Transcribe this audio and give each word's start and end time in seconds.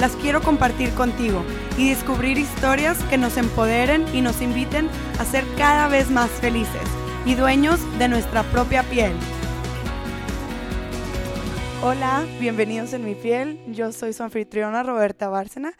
las 0.00 0.16
quiero 0.16 0.40
compartir 0.40 0.94
contigo 0.94 1.44
y 1.76 1.90
descubrir 1.90 2.38
historias 2.38 2.96
que 3.10 3.18
nos 3.18 3.36
empoderen 3.36 4.06
y 4.14 4.22
nos 4.22 4.40
inviten 4.40 4.88
a 5.18 5.26
ser 5.26 5.44
cada 5.58 5.88
vez 5.88 6.10
más 6.10 6.30
felices 6.30 6.80
y 7.26 7.34
dueños 7.34 7.78
de 7.98 8.08
nuestra 8.08 8.42
propia 8.44 8.82
piel. 8.84 9.12
Hola, 11.82 12.26
bienvenidos 12.40 12.94
en 12.94 13.04
mi 13.04 13.14
piel. 13.14 13.60
Yo 13.66 13.92
soy 13.92 14.14
su 14.14 14.22
anfitriona 14.22 14.82
Roberta 14.82 15.28
Bárcena 15.28 15.74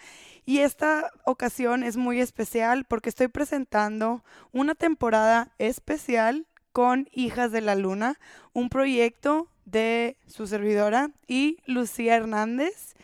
y 0.44 0.58
esta 0.58 1.10
ocasión 1.24 1.82
es 1.82 1.96
muy 1.96 2.20
especial 2.20 2.84
porque 2.84 3.08
estoy 3.08 3.28
presentando 3.28 4.22
una 4.52 4.74
temporada 4.74 5.50
especial 5.58 6.46
con 6.72 7.08
Hijas 7.10 7.52
de 7.52 7.62
la 7.62 7.74
Luna, 7.74 8.18
un 8.52 8.68
proyecto 8.68 9.48
de 9.64 10.18
su 10.26 10.46
servidora 10.46 11.10
y 11.26 11.56
Lucía 11.64 12.16
Hernández. 12.16 12.94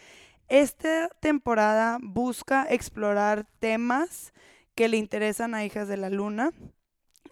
Esta 0.49 1.09
temporada 1.21 1.99
busca 2.01 2.67
explorar 2.71 3.49
temas 3.59 4.33
que 4.77 4.89
le 4.89 4.97
interesan 4.97 5.55
a 5.55 5.65
Hijas 5.65 5.89
de 5.89 5.97
la 5.97 6.09
Luna. 6.09 6.53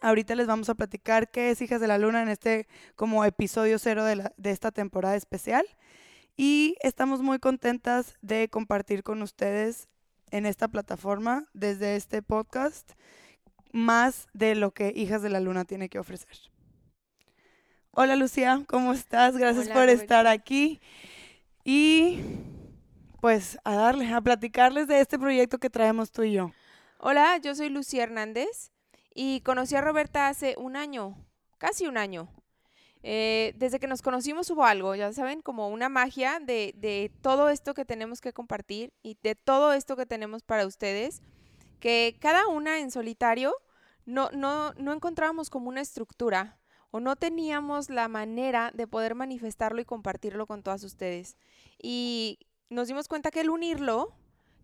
Ahorita 0.00 0.34
les 0.34 0.48
vamos 0.48 0.68
a 0.68 0.74
platicar 0.74 1.30
qué 1.30 1.50
es 1.50 1.62
Hijas 1.62 1.80
de 1.80 1.86
la 1.86 1.98
Luna 1.98 2.22
en 2.22 2.28
este 2.28 2.66
como 2.96 3.24
episodio 3.24 3.78
cero 3.78 4.04
de, 4.04 4.30
de 4.36 4.50
esta 4.50 4.72
temporada 4.72 5.14
especial. 5.14 5.64
Y 6.36 6.76
estamos 6.82 7.22
muy 7.22 7.38
contentas 7.38 8.16
de 8.20 8.48
compartir 8.48 9.04
con 9.04 9.22
ustedes 9.22 9.88
en 10.32 10.46
esta 10.46 10.66
plataforma, 10.66 11.48
desde 11.52 11.94
este 11.94 12.20
podcast, 12.20 12.92
más 13.72 14.26
de 14.32 14.56
lo 14.56 14.72
que 14.72 14.92
Hijas 14.96 15.22
de 15.22 15.30
la 15.30 15.38
Luna 15.38 15.64
tiene 15.64 15.88
que 15.88 16.00
ofrecer. 16.00 16.36
Hola 17.92 18.16
Lucía, 18.16 18.64
¿cómo 18.66 18.92
estás? 18.92 19.36
Gracias 19.36 19.68
por 19.68 19.88
estar 19.88 20.26
aquí. 20.26 20.80
Y 21.64 22.18
pues 23.24 23.58
a 23.64 23.74
darle, 23.74 24.12
a 24.12 24.20
platicarles 24.20 24.86
de 24.86 25.00
este 25.00 25.18
proyecto 25.18 25.56
que 25.56 25.70
traemos 25.70 26.12
tú 26.12 26.24
y 26.24 26.34
yo. 26.34 26.50
Hola, 26.98 27.38
yo 27.38 27.54
soy 27.54 27.70
Lucía 27.70 28.02
Hernández 28.02 28.70
y 29.14 29.40
conocí 29.40 29.74
a 29.74 29.80
Roberta 29.80 30.28
hace 30.28 30.56
un 30.58 30.76
año, 30.76 31.16
casi 31.56 31.86
un 31.86 31.96
año. 31.96 32.28
Eh, 33.02 33.54
desde 33.56 33.80
que 33.80 33.86
nos 33.86 34.02
conocimos 34.02 34.50
hubo 34.50 34.66
algo, 34.66 34.94
ya 34.94 35.10
saben, 35.14 35.40
como 35.40 35.70
una 35.70 35.88
magia 35.88 36.38
de, 36.38 36.74
de, 36.76 37.10
todo 37.22 37.48
esto 37.48 37.72
que 37.72 37.86
tenemos 37.86 38.20
que 38.20 38.34
compartir 38.34 38.92
y 39.02 39.16
de 39.22 39.34
todo 39.34 39.72
esto 39.72 39.96
que 39.96 40.04
tenemos 40.04 40.42
para 40.42 40.66
ustedes, 40.66 41.22
que 41.80 42.18
cada 42.20 42.46
una 42.48 42.78
en 42.78 42.90
solitario 42.90 43.54
no, 44.04 44.28
no, 44.32 44.74
no 44.74 44.92
encontrábamos 44.92 45.48
como 45.48 45.70
una 45.70 45.80
estructura 45.80 46.58
o 46.90 47.00
no 47.00 47.16
teníamos 47.16 47.88
la 47.88 48.06
manera 48.06 48.70
de 48.74 48.86
poder 48.86 49.14
manifestarlo 49.14 49.80
y 49.80 49.86
compartirlo 49.86 50.46
con 50.46 50.62
todas 50.62 50.84
ustedes. 50.84 51.38
Y 51.82 52.38
nos 52.70 52.88
dimos 52.88 53.08
cuenta 53.08 53.30
que 53.30 53.40
el 53.40 53.50
unirlo 53.50 54.14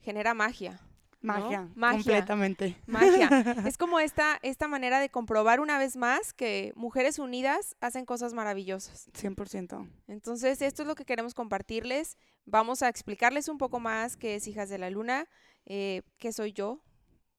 genera 0.02 0.34
magia. 0.34 0.80
Magia, 1.22 1.68
completamente. 1.74 2.76
Magia. 2.86 3.28
Es 3.66 3.76
como 3.76 4.00
esta, 4.00 4.38
esta 4.42 4.68
manera 4.68 5.00
de 5.00 5.10
comprobar 5.10 5.60
una 5.60 5.78
vez 5.78 5.96
más 5.96 6.32
que 6.32 6.72
mujeres 6.76 7.18
unidas 7.18 7.76
hacen 7.80 8.06
cosas 8.06 8.32
maravillosas. 8.32 9.10
100%. 9.12 9.86
Entonces, 10.08 10.62
esto 10.62 10.82
es 10.82 10.88
lo 10.88 10.94
que 10.94 11.04
queremos 11.04 11.34
compartirles. 11.34 12.16
Vamos 12.46 12.82
a 12.82 12.88
explicarles 12.88 13.48
un 13.48 13.58
poco 13.58 13.80
más 13.80 14.16
qué 14.16 14.36
es 14.36 14.46
Hijas 14.46 14.70
de 14.70 14.78
la 14.78 14.88
Luna, 14.88 15.28
eh, 15.66 16.02
qué 16.18 16.32
soy 16.32 16.52
yo, 16.52 16.80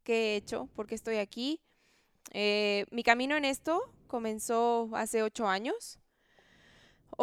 qué 0.03 0.33
he 0.33 0.35
hecho, 0.35 0.67
por 0.75 0.85
qué 0.85 0.93
estoy 0.93 1.17
aquí. 1.17 1.59
Eh, 2.33 2.85
mi 2.91 3.01
camino 3.01 3.35
en 3.35 3.45
esto 3.45 3.81
comenzó 4.05 4.89
hace 4.93 5.23
ocho 5.23 5.47
años 5.47 6.00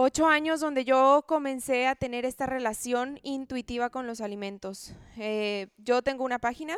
ocho 0.01 0.29
años 0.29 0.61
donde 0.61 0.85
yo 0.85 1.25
comencé 1.27 1.89
a 1.89 1.97
tener 1.97 2.25
esta 2.25 2.47
relación 2.47 3.19
intuitiva 3.25 3.91
con 3.91 4.07
los 4.07 4.21
alimentos. 4.21 4.95
Eh, 5.17 5.67
yo 5.77 6.03
tengo 6.03 6.25
una 6.25 6.39
página, 6.39 6.77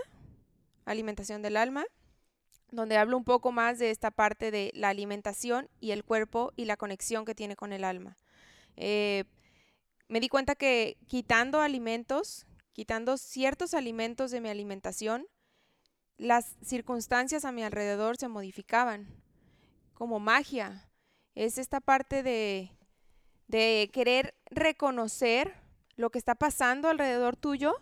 Alimentación 0.87 1.43
del 1.43 1.59
Alma, 1.59 1.85
donde 2.71 2.97
hablo 2.97 3.19
un 3.19 3.25
poco 3.25 3.53
más 3.53 3.79
de 3.79 3.91
esta 3.91 4.11
parte 4.11 4.51
de 4.51 4.73
la 4.75 4.89
alimentación 4.89 5.69
y 5.81 5.91
el 5.91 6.03
cuerpo 6.03 6.55
y 6.57 6.65
la 6.65 6.79
conexión 6.79 7.27
que 7.27 7.35
tiene 7.35 7.57
con 7.57 7.75
el 7.75 7.85
alma. 7.85 8.17
Eh, 8.77 9.25
me 10.09 10.21
di 10.21 10.31
cuenta 10.31 10.55
que 10.55 10.97
quitando 11.07 11.61
alimentos, 11.61 12.47
quitando 12.73 13.19
ciertos 13.19 13.75
alimentos 13.75 14.31
de 14.31 14.41
mi 14.41 14.49
alimentación, 14.49 15.27
las 16.17 16.57
circunstancias 16.65 17.45
a 17.45 17.53
mi 17.53 17.65
alrededor 17.65 18.17
se 18.17 18.29
modificaban, 18.29 19.09
como 19.93 20.21
magia. 20.21 20.89
Es 21.35 21.59
esta 21.59 21.81
parte 21.81 22.23
de 22.23 22.80
de 23.51 23.91
querer 23.93 24.35
reconocer 24.51 25.55
lo 25.97 26.11
que 26.11 26.19
está 26.19 26.35
pasando 26.35 26.89
alrededor 26.89 27.37
tuyo 27.37 27.75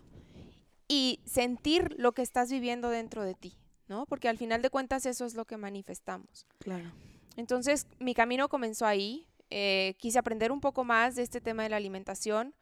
y 0.88 1.20
sentir 1.26 1.94
lo 1.98 2.12
que 2.12 2.22
estás 2.22 2.50
viviendo 2.50 2.88
dentro 2.88 3.22
de 3.22 3.34
ti, 3.34 3.58
¿no? 3.86 4.06
Porque 4.06 4.28
al 4.28 4.38
final 4.38 4.62
de 4.62 4.70
cuentas 4.70 5.04
eso 5.04 5.26
es 5.26 5.34
lo 5.34 5.44
que 5.44 5.58
manifestamos. 5.58 6.46
Claro. 6.58 6.90
Entonces 7.36 7.86
mi 7.98 8.14
camino 8.14 8.48
comenzó 8.48 8.86
ahí. 8.86 9.28
Eh, 9.50 9.94
quise 9.98 10.18
aprender 10.18 10.50
un 10.52 10.60
poco 10.60 10.84
más 10.84 11.14
de 11.14 11.22
este 11.22 11.40
tema 11.40 11.62
de 11.62 11.68
la 11.68 11.76
alimentación. 11.76 12.54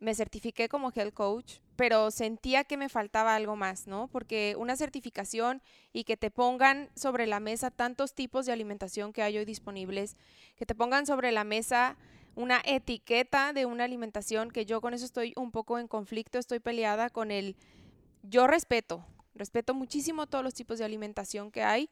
Me 0.00 0.14
certifiqué 0.14 0.68
como 0.68 0.90
health 0.90 1.14
coach, 1.14 1.58
pero 1.76 2.10
sentía 2.10 2.64
que 2.64 2.76
me 2.76 2.88
faltaba 2.88 3.34
algo 3.34 3.56
más, 3.56 3.86
¿no? 3.86 4.08
Porque 4.08 4.56
una 4.58 4.76
certificación 4.76 5.62
y 5.92 6.04
que 6.04 6.16
te 6.16 6.30
pongan 6.30 6.90
sobre 6.96 7.26
la 7.26 7.40
mesa 7.40 7.70
tantos 7.70 8.14
tipos 8.14 8.46
de 8.46 8.52
alimentación 8.52 9.12
que 9.12 9.22
hay 9.22 9.38
hoy 9.38 9.44
disponibles, 9.44 10.16
que 10.56 10.66
te 10.66 10.74
pongan 10.74 11.06
sobre 11.06 11.30
la 11.30 11.44
mesa 11.44 11.96
una 12.34 12.60
etiqueta 12.64 13.52
de 13.52 13.66
una 13.66 13.84
alimentación 13.84 14.50
que 14.50 14.66
yo 14.66 14.80
con 14.80 14.94
eso 14.94 15.04
estoy 15.04 15.32
un 15.36 15.50
poco 15.50 15.78
en 15.78 15.88
conflicto, 15.88 16.38
estoy 16.38 16.60
peleada 16.60 17.10
con 17.10 17.30
el 17.30 17.56
yo 18.22 18.46
respeto, 18.46 19.04
respeto 19.34 19.74
muchísimo 19.74 20.26
todos 20.26 20.44
los 20.44 20.54
tipos 20.54 20.78
de 20.78 20.84
alimentación 20.84 21.50
que 21.50 21.62
hay, 21.62 21.90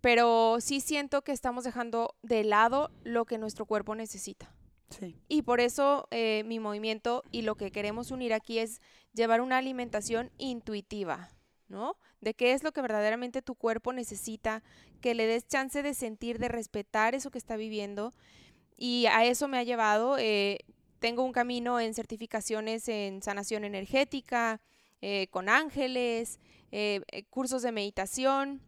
pero 0.00 0.58
sí 0.60 0.80
siento 0.80 1.22
que 1.22 1.32
estamos 1.32 1.64
dejando 1.64 2.14
de 2.22 2.44
lado 2.44 2.90
lo 3.02 3.24
que 3.24 3.38
nuestro 3.38 3.66
cuerpo 3.66 3.94
necesita. 3.94 4.54
Sí. 4.90 5.16
Y 5.28 5.42
por 5.42 5.60
eso 5.60 6.06
eh, 6.10 6.44
mi 6.46 6.60
movimiento 6.60 7.24
y 7.32 7.42
lo 7.42 7.56
que 7.56 7.72
queremos 7.72 8.12
unir 8.12 8.32
aquí 8.32 8.58
es 8.58 8.80
llevar 9.12 9.40
una 9.40 9.58
alimentación 9.58 10.30
intuitiva, 10.38 11.30
¿no? 11.68 11.96
De 12.20 12.34
qué 12.34 12.52
es 12.52 12.62
lo 12.62 12.72
que 12.72 12.82
verdaderamente 12.82 13.42
tu 13.42 13.56
cuerpo 13.56 13.92
necesita, 13.92 14.62
que 15.00 15.14
le 15.14 15.26
des 15.26 15.48
chance 15.48 15.82
de 15.82 15.92
sentir, 15.92 16.38
de 16.38 16.48
respetar 16.48 17.14
eso 17.14 17.30
que 17.30 17.38
está 17.38 17.56
viviendo 17.56 18.14
y 18.76 19.06
a 19.06 19.24
eso 19.24 19.48
me 19.48 19.58
ha 19.58 19.62
llevado. 19.62 20.18
Eh, 20.18 20.58
tengo 20.98 21.22
un 21.22 21.32
camino 21.32 21.80
en 21.80 21.94
certificaciones 21.94 22.88
en 22.88 23.22
sanación 23.22 23.64
energética, 23.64 24.60
eh, 25.00 25.28
con 25.30 25.48
ángeles, 25.48 26.40
eh, 26.72 27.00
cursos 27.30 27.62
de 27.62 27.72
meditación 27.72 28.60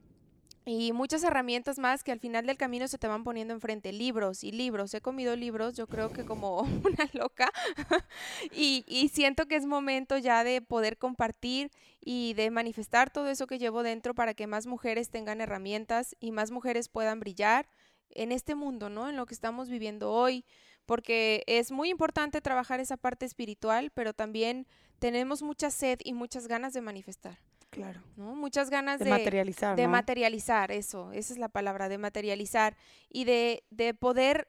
y 0.65 0.93
muchas 0.93 1.25
herramientas 1.25 1.79
más 1.79 2.05
que 2.05 2.13
al 2.13 2.21
final 2.21 2.45
del 2.45 2.59
camino 2.59 2.87
se 2.89 2.99
te 2.99 3.09
van 3.09 3.25
poniendo 3.25 3.55
enfrente. 3.55 3.91
Libros 3.91 4.45
y 4.45 4.53
libros. 4.53 4.93
He 4.93 5.01
comido 5.01 5.35
libros, 5.35 5.75
yo 5.75 5.87
creo 5.87 6.13
que 6.13 6.27
como 6.27 6.61
una 6.85 7.09
loca. 7.15 7.51
y, 8.53 8.85
y, 8.87 9.09
siento 9.09 9.47
que 9.47 9.57
es 9.57 9.65
momento 9.65 10.19
ya 10.19 10.45
de 10.45 10.61
poder 10.61 10.99
compartir 10.99 11.71
y 12.01 12.35
de 12.35 12.51
manifestar 12.51 13.11
todo 13.11 13.29
eso 13.29 13.47
que 13.47 13.59
llevo 13.59 13.83
dentro 13.83 14.15
para 14.15 14.35
que 14.35 14.47
más 14.47 14.67
mujeres 14.67 15.09
tengan 15.11 15.41
herramientas 15.41 16.15
y 16.21 16.33
más 16.33 16.51
mujeres 16.51 16.91
puedan 16.91 17.19
brillar 17.19 17.67
en 18.11 18.33
este 18.33 18.55
mundo, 18.55 18.89
¿no? 18.89 19.09
En 19.09 19.17
lo 19.17 19.27
que 19.27 19.35
estamos 19.35 19.69
viviendo 19.69 20.13
hoy, 20.13 20.45
porque 20.87 21.43
es 21.47 21.71
muy 21.71 21.91
importante 21.91 22.41
trabajar 22.41 22.81
esa 22.81 22.97
parte 22.97 23.27
espiritual, 23.27 23.91
pero 23.93 24.13
también 24.13 24.67
tenemos 24.99 25.43
mucha 25.43 25.71
sed 25.71 25.99
y 26.03 26.13
muchas 26.13 26.49
ganas 26.49 26.73
de 26.73 26.81
manifestar. 26.81 27.39
Claro. 27.71 28.03
¿no? 28.17 28.35
Muchas 28.35 28.71
ganas 28.71 28.99
de, 28.99 29.05
de 29.05 29.11
materializar. 29.11 29.77
De 29.77 29.89
materializar, 29.89 30.73
eso, 30.73 31.13
esa 31.13 31.33
es 31.33 31.39
la 31.39 31.49
palabra, 31.49 31.89
de 31.89 31.99
materializar 31.99 32.77
y 33.11 33.25
de, 33.25 33.65
de 33.71 33.93
poder 33.95 34.49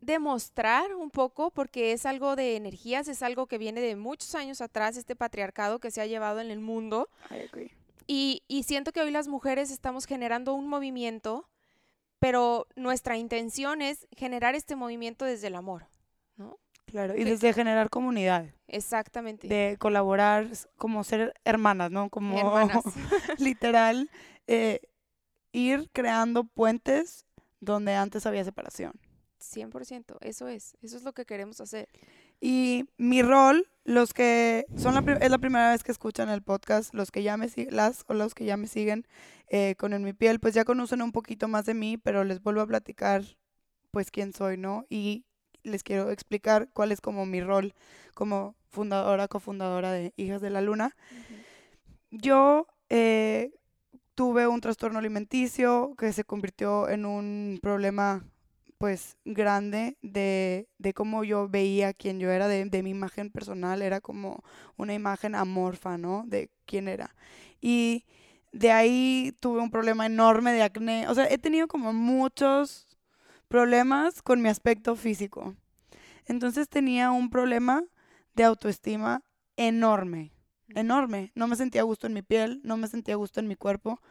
demostrar 0.00 0.94
un 0.94 1.10
poco, 1.10 1.50
porque 1.50 1.92
es 1.92 2.06
algo 2.06 2.36
de 2.36 2.56
energías, 2.56 3.08
es 3.08 3.22
algo 3.22 3.46
que 3.46 3.58
viene 3.58 3.80
de 3.80 3.96
muchos 3.96 4.34
años 4.34 4.60
atrás, 4.60 4.96
este 4.96 5.16
patriarcado 5.16 5.78
que 5.78 5.90
se 5.90 6.00
ha 6.00 6.06
llevado 6.06 6.40
en 6.40 6.50
el 6.50 6.60
mundo. 6.60 7.08
Y, 8.06 8.42
y 8.46 8.64
siento 8.64 8.92
que 8.92 9.00
hoy 9.00 9.10
las 9.10 9.28
mujeres 9.28 9.70
estamos 9.70 10.04
generando 10.04 10.54
un 10.54 10.68
movimiento 10.68 11.48
pero 12.24 12.66
nuestra 12.74 13.18
intención 13.18 13.82
es 13.82 14.08
generar 14.16 14.54
este 14.54 14.76
movimiento 14.76 15.26
desde 15.26 15.48
el 15.48 15.56
amor, 15.56 15.88
¿no? 16.38 16.58
Claro, 16.86 17.14
y 17.14 17.22
desde 17.22 17.52
generar 17.52 17.90
comunidad, 17.90 18.46
Exactamente. 18.66 19.46
de 19.46 19.76
colaborar, 19.78 20.48
como 20.78 21.04
ser 21.04 21.34
hermanas, 21.44 21.90
¿no? 21.90 22.08
Como 22.08 22.38
Hermanas. 22.38 22.82
literal, 23.38 24.08
eh, 24.46 24.80
ir 25.52 25.90
creando 25.92 26.44
puentes 26.44 27.26
donde 27.60 27.92
antes 27.94 28.24
había 28.24 28.42
separación. 28.42 28.94
100%, 29.38 30.16
eso 30.22 30.48
es, 30.48 30.78
eso 30.80 30.96
es 30.96 31.02
lo 31.02 31.12
que 31.12 31.26
queremos 31.26 31.60
hacer. 31.60 31.90
Y 32.46 32.84
mi 32.98 33.22
rol, 33.22 33.66
los 33.84 34.12
que 34.12 34.66
son 34.76 34.92
la, 34.92 35.00
es 35.14 35.30
la 35.30 35.38
primera 35.38 35.70
vez 35.70 35.82
que 35.82 35.90
escuchan 35.90 36.28
el 36.28 36.42
podcast, 36.42 36.92
los 36.92 37.10
que 37.10 37.22
ya 37.22 37.38
me 37.38 37.48
las 37.70 38.04
o 38.06 38.12
los 38.12 38.34
que 38.34 38.44
ya 38.44 38.58
me 38.58 38.66
siguen 38.66 39.06
eh, 39.48 39.76
con 39.78 39.94
En 39.94 40.04
mi 40.04 40.12
piel, 40.12 40.40
pues 40.40 40.52
ya 40.52 40.66
conocen 40.66 41.00
un 41.00 41.10
poquito 41.10 41.48
más 41.48 41.64
de 41.64 41.72
mí, 41.72 41.96
pero 41.96 42.22
les 42.22 42.42
vuelvo 42.42 42.60
a 42.60 42.66
platicar 42.66 43.22
pues 43.92 44.10
quién 44.10 44.34
soy, 44.34 44.58
¿no? 44.58 44.84
Y 44.90 45.24
les 45.62 45.82
quiero 45.82 46.10
explicar 46.10 46.68
cuál 46.74 46.92
es 46.92 47.00
como 47.00 47.24
mi 47.24 47.40
rol 47.40 47.72
como 48.12 48.56
fundadora, 48.68 49.26
cofundadora 49.26 49.92
de 49.92 50.12
Hijas 50.18 50.42
de 50.42 50.50
la 50.50 50.60
Luna. 50.60 50.94
Yo 52.10 52.66
eh, 52.90 53.54
tuve 54.14 54.48
un 54.48 54.60
trastorno 54.60 54.98
alimenticio 54.98 55.94
que 55.96 56.12
se 56.12 56.24
convirtió 56.24 56.90
en 56.90 57.06
un 57.06 57.58
problema 57.62 58.22
pues 58.84 59.16
grande 59.24 59.96
de, 60.02 60.68
de 60.76 60.92
cómo 60.92 61.24
yo 61.24 61.48
veía 61.48 61.94
quién 61.94 62.20
yo 62.20 62.30
era, 62.30 62.48
de, 62.48 62.66
de 62.66 62.82
mi 62.82 62.90
imagen 62.90 63.30
personal, 63.30 63.80
era 63.80 64.02
como 64.02 64.44
una 64.76 64.92
imagen 64.92 65.34
amorfa, 65.34 65.96
¿no? 65.96 66.24
De 66.26 66.50
quién 66.66 66.86
era. 66.86 67.16
Y 67.62 68.04
de 68.52 68.72
ahí 68.72 69.34
tuve 69.40 69.62
un 69.62 69.70
problema 69.70 70.04
enorme 70.04 70.52
de 70.52 70.62
acné, 70.62 71.08
o 71.08 71.14
sea, 71.14 71.26
he 71.30 71.38
tenido 71.38 71.66
como 71.66 71.94
muchos 71.94 72.86
problemas 73.48 74.20
con 74.20 74.42
mi 74.42 74.50
aspecto 74.50 74.96
físico. 74.96 75.54
Entonces 76.26 76.68
tenía 76.68 77.10
un 77.10 77.30
problema 77.30 77.84
de 78.34 78.44
autoestima 78.44 79.22
enorme 79.56 80.30
enorme. 80.74 81.32
No 81.34 81.46
me 81.46 81.56
sentía 81.56 81.80
a 81.80 81.84
gusto 81.84 82.06
en 82.06 82.12
mi 82.12 82.20
piel, 82.20 82.60
no 82.64 82.76
me 82.76 82.88
sentía 82.88 83.14
a 83.14 83.16
gusto 83.16 83.40
en 83.40 83.48
mi 83.48 83.56
cuerpo. 83.56 84.02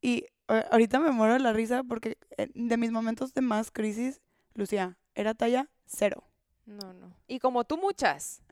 Y 0.00 0.28
ahorita 0.48 0.98
me 1.00 1.10
muero 1.10 1.34
de 1.34 1.40
la 1.40 1.52
risa 1.52 1.82
porque 1.84 2.18
eh, 2.36 2.48
de 2.54 2.76
mis 2.76 2.90
momentos 2.92 3.32
de 3.34 3.40
más 3.40 3.70
crisis, 3.70 4.20
Lucía, 4.54 4.98
era 5.14 5.34
talla 5.34 5.68
cero. 5.86 6.24
No, 6.66 6.92
no. 6.94 7.14
Y 7.26 7.38
como 7.38 7.64
tú 7.64 7.76
muchas, 7.76 8.42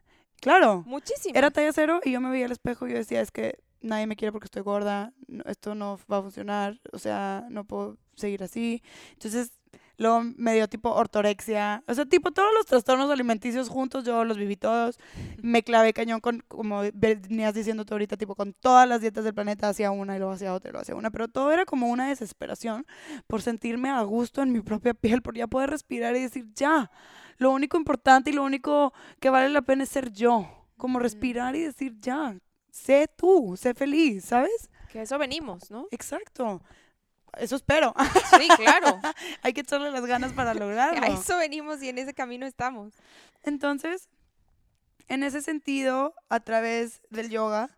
Claro, 0.41 0.83
muchísimas. 0.87 1.37
era 1.37 1.51
talla 1.51 1.73
cero 1.73 2.01
y 2.05 2.13
yo 2.13 2.21
me 2.21 2.31
veía 2.31 2.47
al 2.47 2.53
espejo 2.53 2.87
y 2.87 2.91
yo 2.93 2.97
decía, 2.97 3.21
es 3.21 3.31
que 3.31 3.63
nadie 3.81 4.07
me 4.07 4.17
quiere 4.17 4.33
porque 4.33 4.47
estoy 4.47 4.63
gorda, 4.63 5.13
esto 5.47 5.75
no 5.75 5.99
va 6.11 6.19
a 6.19 6.23
funcionar, 6.23 6.81
o 6.93 6.99
sea, 6.99 7.47
no 7.49 7.65
puedo 7.65 7.97
seguir 8.17 8.43
así. 8.43 8.83
Entonces, 9.13 9.53
luego 9.99 10.23
me 10.37 10.55
dio 10.55 10.69
tipo 10.69 10.91
ortorexia, 10.91 11.83
o 11.87 11.95
sea, 11.95 12.07
tipo 12.07 12.31
todos 12.31 12.49
los 12.55 12.67
trastornos 12.67 13.11
alimenticios 13.11 13.69
juntos, 13.69 14.05
yo 14.05 14.25
los 14.25 14.37
viví 14.37 14.57
todos. 14.57 14.99
Me 15.43 15.63
clavé 15.63 15.93
cañón 15.93 16.21
con, 16.21 16.43
como 16.49 16.83
venías 16.95 17.55
diciendo 17.55 17.85
tú 17.85 17.95
ahorita, 17.95 18.17
tipo 18.17 18.35
con 18.35 18.53
todas 18.53 18.89
las 18.89 19.01
dietas 19.01 19.25
del 19.25 19.35
planeta, 19.35 19.69
hacía 19.69 19.91
una 19.91 20.17
y 20.17 20.19
luego 20.19 20.33
hacía 20.35 20.55
otra 20.55 20.71
y 20.71 20.73
luego 20.73 20.83
hacía 20.83 20.95
una, 20.95 21.11
pero 21.11 21.29
todo 21.29 21.53
era 21.53 21.65
como 21.65 21.89
una 21.89 22.09
desesperación 22.09 22.87
por 23.27 23.43
sentirme 23.43 23.91
a 23.91 24.03
gusto 24.03 24.43
en 24.43 24.53
mi 24.53 24.61
propia 24.61 24.95
piel, 24.95 25.23
por 25.23 25.37
ya 25.37 25.47
poder 25.47 25.71
respirar 25.71 26.17
y 26.17 26.23
decir, 26.23 26.47
ya, 26.55 26.91
lo 27.39 27.51
único 27.51 27.77
importante 27.77 28.31
y 28.31 28.33
lo 28.33 28.45
único 28.45 28.93
que 29.21 29.31
vale 29.31 29.49
la 29.49 29.63
pena 29.63 29.85
es 29.85 29.89
ser 29.89 30.13
yo, 30.13 30.49
como 30.77 30.99
respirar 30.99 31.55
y 31.57 31.61
decir, 31.61 31.97
ya, 32.01 32.37
sé 32.71 33.09
tú, 33.17 33.55
sé 33.57 33.75
feliz, 33.75 34.25
¿sabes? 34.25 34.71
Que 34.91 35.03
eso 35.03 35.19
venimos, 35.19 35.71
¿no? 35.71 35.87
Exacto. 35.91 36.63
Eso 37.39 37.57
espero. 37.57 37.95
Sí, 38.39 38.49
claro. 38.57 39.01
Hay 39.43 39.53
que 39.53 39.63
echarle 39.63 39.91
las 39.91 40.05
ganas 40.07 40.33
para 40.33 40.51
A 40.53 40.55
lograrlo. 40.55 41.05
eso 41.05 41.37
venimos 41.39 41.83
y 41.83 41.89
en 41.89 41.99
ese 41.99 42.15
camino 42.15 42.47
estamos. 42.47 42.95
Entonces, 43.43 44.09
en 45.09 45.23
ese 45.23 45.43
sentido, 45.43 46.15
a 46.29 46.41
través 46.41 47.01
del 47.11 47.31
yoga, 47.31 47.71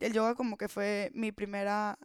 el 0.00 0.12
yoga 0.12 0.34
como 0.34 0.56
que 0.56 0.68
fue 0.68 1.10
mi 1.14 1.32
primera 1.32 1.98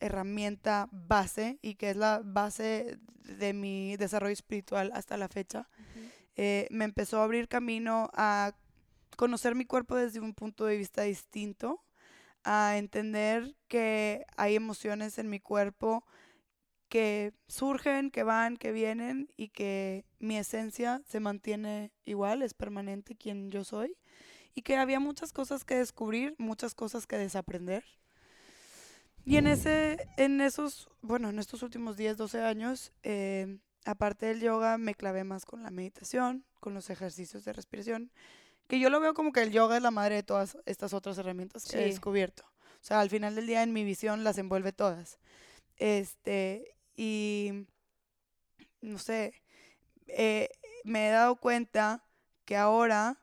herramienta 0.00 0.88
base 0.90 1.58
y 1.62 1.74
que 1.74 1.90
es 1.90 1.96
la 1.96 2.20
base 2.24 2.98
de 3.18 3.52
mi 3.52 3.96
desarrollo 3.96 4.32
espiritual 4.32 4.90
hasta 4.94 5.16
la 5.16 5.28
fecha, 5.28 5.68
eh, 6.36 6.66
me 6.70 6.84
empezó 6.84 7.20
a 7.20 7.24
abrir 7.24 7.48
camino 7.48 8.10
a 8.14 8.52
conocer 9.16 9.54
mi 9.54 9.64
cuerpo 9.64 9.94
desde 9.94 10.20
un 10.20 10.34
punto 10.34 10.64
de 10.64 10.76
vista 10.76 11.02
distinto, 11.02 11.83
a 12.44 12.76
entender 12.78 13.56
que 13.68 14.24
hay 14.36 14.54
emociones 14.54 15.18
en 15.18 15.28
mi 15.28 15.40
cuerpo 15.40 16.04
que 16.88 17.32
surgen, 17.48 18.10
que 18.10 18.22
van, 18.22 18.56
que 18.56 18.70
vienen 18.70 19.28
y 19.36 19.48
que 19.48 20.04
mi 20.20 20.36
esencia 20.36 21.02
se 21.06 21.18
mantiene 21.18 21.90
igual, 22.04 22.42
es 22.42 22.54
permanente 22.54 23.16
quien 23.16 23.50
yo 23.50 23.64
soy 23.64 23.96
y 24.54 24.62
que 24.62 24.76
había 24.76 25.00
muchas 25.00 25.32
cosas 25.32 25.64
que 25.64 25.74
descubrir, 25.74 26.34
muchas 26.38 26.74
cosas 26.74 27.06
que 27.06 27.16
desaprender. 27.16 27.84
Y 29.24 29.38
en 29.38 29.46
ese, 29.46 30.06
en 30.16 30.40
esos, 30.40 30.88
bueno, 31.00 31.30
en 31.30 31.38
estos 31.38 31.62
últimos 31.62 31.96
10, 31.96 32.16
12 32.18 32.42
años, 32.42 32.92
eh, 33.02 33.58
aparte 33.84 34.26
del 34.26 34.40
yoga, 34.40 34.78
me 34.78 34.94
clavé 34.94 35.24
más 35.24 35.46
con 35.46 35.62
la 35.62 35.70
meditación, 35.70 36.44
con 36.60 36.74
los 36.74 36.90
ejercicios 36.90 37.44
de 37.44 37.54
respiración, 37.54 38.12
que 38.66 38.78
yo 38.78 38.90
lo 38.90 39.00
veo 39.00 39.14
como 39.14 39.32
que 39.32 39.42
el 39.42 39.50
yoga 39.50 39.76
es 39.76 39.82
la 39.82 39.90
madre 39.90 40.16
de 40.16 40.22
todas 40.22 40.56
estas 40.66 40.92
otras 40.92 41.18
herramientas 41.18 41.64
que 41.64 41.82
he 41.82 41.86
descubierto. 41.86 42.44
O 42.44 42.86
sea, 42.86 43.00
al 43.00 43.10
final 43.10 43.34
del 43.34 43.46
día 43.46 43.62
en 43.62 43.72
mi 43.72 43.84
visión 43.84 44.24
las 44.24 44.38
envuelve 44.38 44.72
todas. 44.72 45.18
Este, 45.76 46.76
y 46.96 47.66
no 48.80 48.98
sé, 48.98 49.42
eh, 50.06 50.50
me 50.84 51.08
he 51.08 51.10
dado 51.10 51.36
cuenta 51.36 52.04
que 52.44 52.56
ahora, 52.56 53.22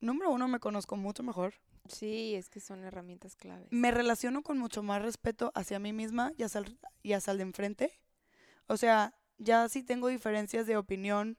número 0.00 0.30
uno, 0.30 0.48
me 0.48 0.58
conozco 0.58 0.96
mucho 0.96 1.22
mejor. 1.22 1.54
Sí, 1.88 2.34
es 2.34 2.50
que 2.50 2.60
son 2.60 2.84
herramientas 2.84 3.36
claves. 3.36 3.68
Me 3.70 3.90
relaciono 3.90 4.42
con 4.42 4.58
mucho 4.58 4.82
más 4.82 5.00
respeto 5.00 5.52
hacia 5.54 5.78
mí 5.78 5.92
misma 5.92 6.32
y 6.36 6.42
hacia 6.42 6.60
el, 6.60 6.78
y 7.02 7.12
hacia 7.12 7.30
el 7.30 7.38
de 7.38 7.44
enfrente. 7.44 8.00
O 8.66 8.76
sea, 8.76 9.14
ya 9.38 9.68
si 9.68 9.82
tengo 9.82 10.08
diferencias 10.08 10.66
de 10.66 10.76
opinión 10.76 11.38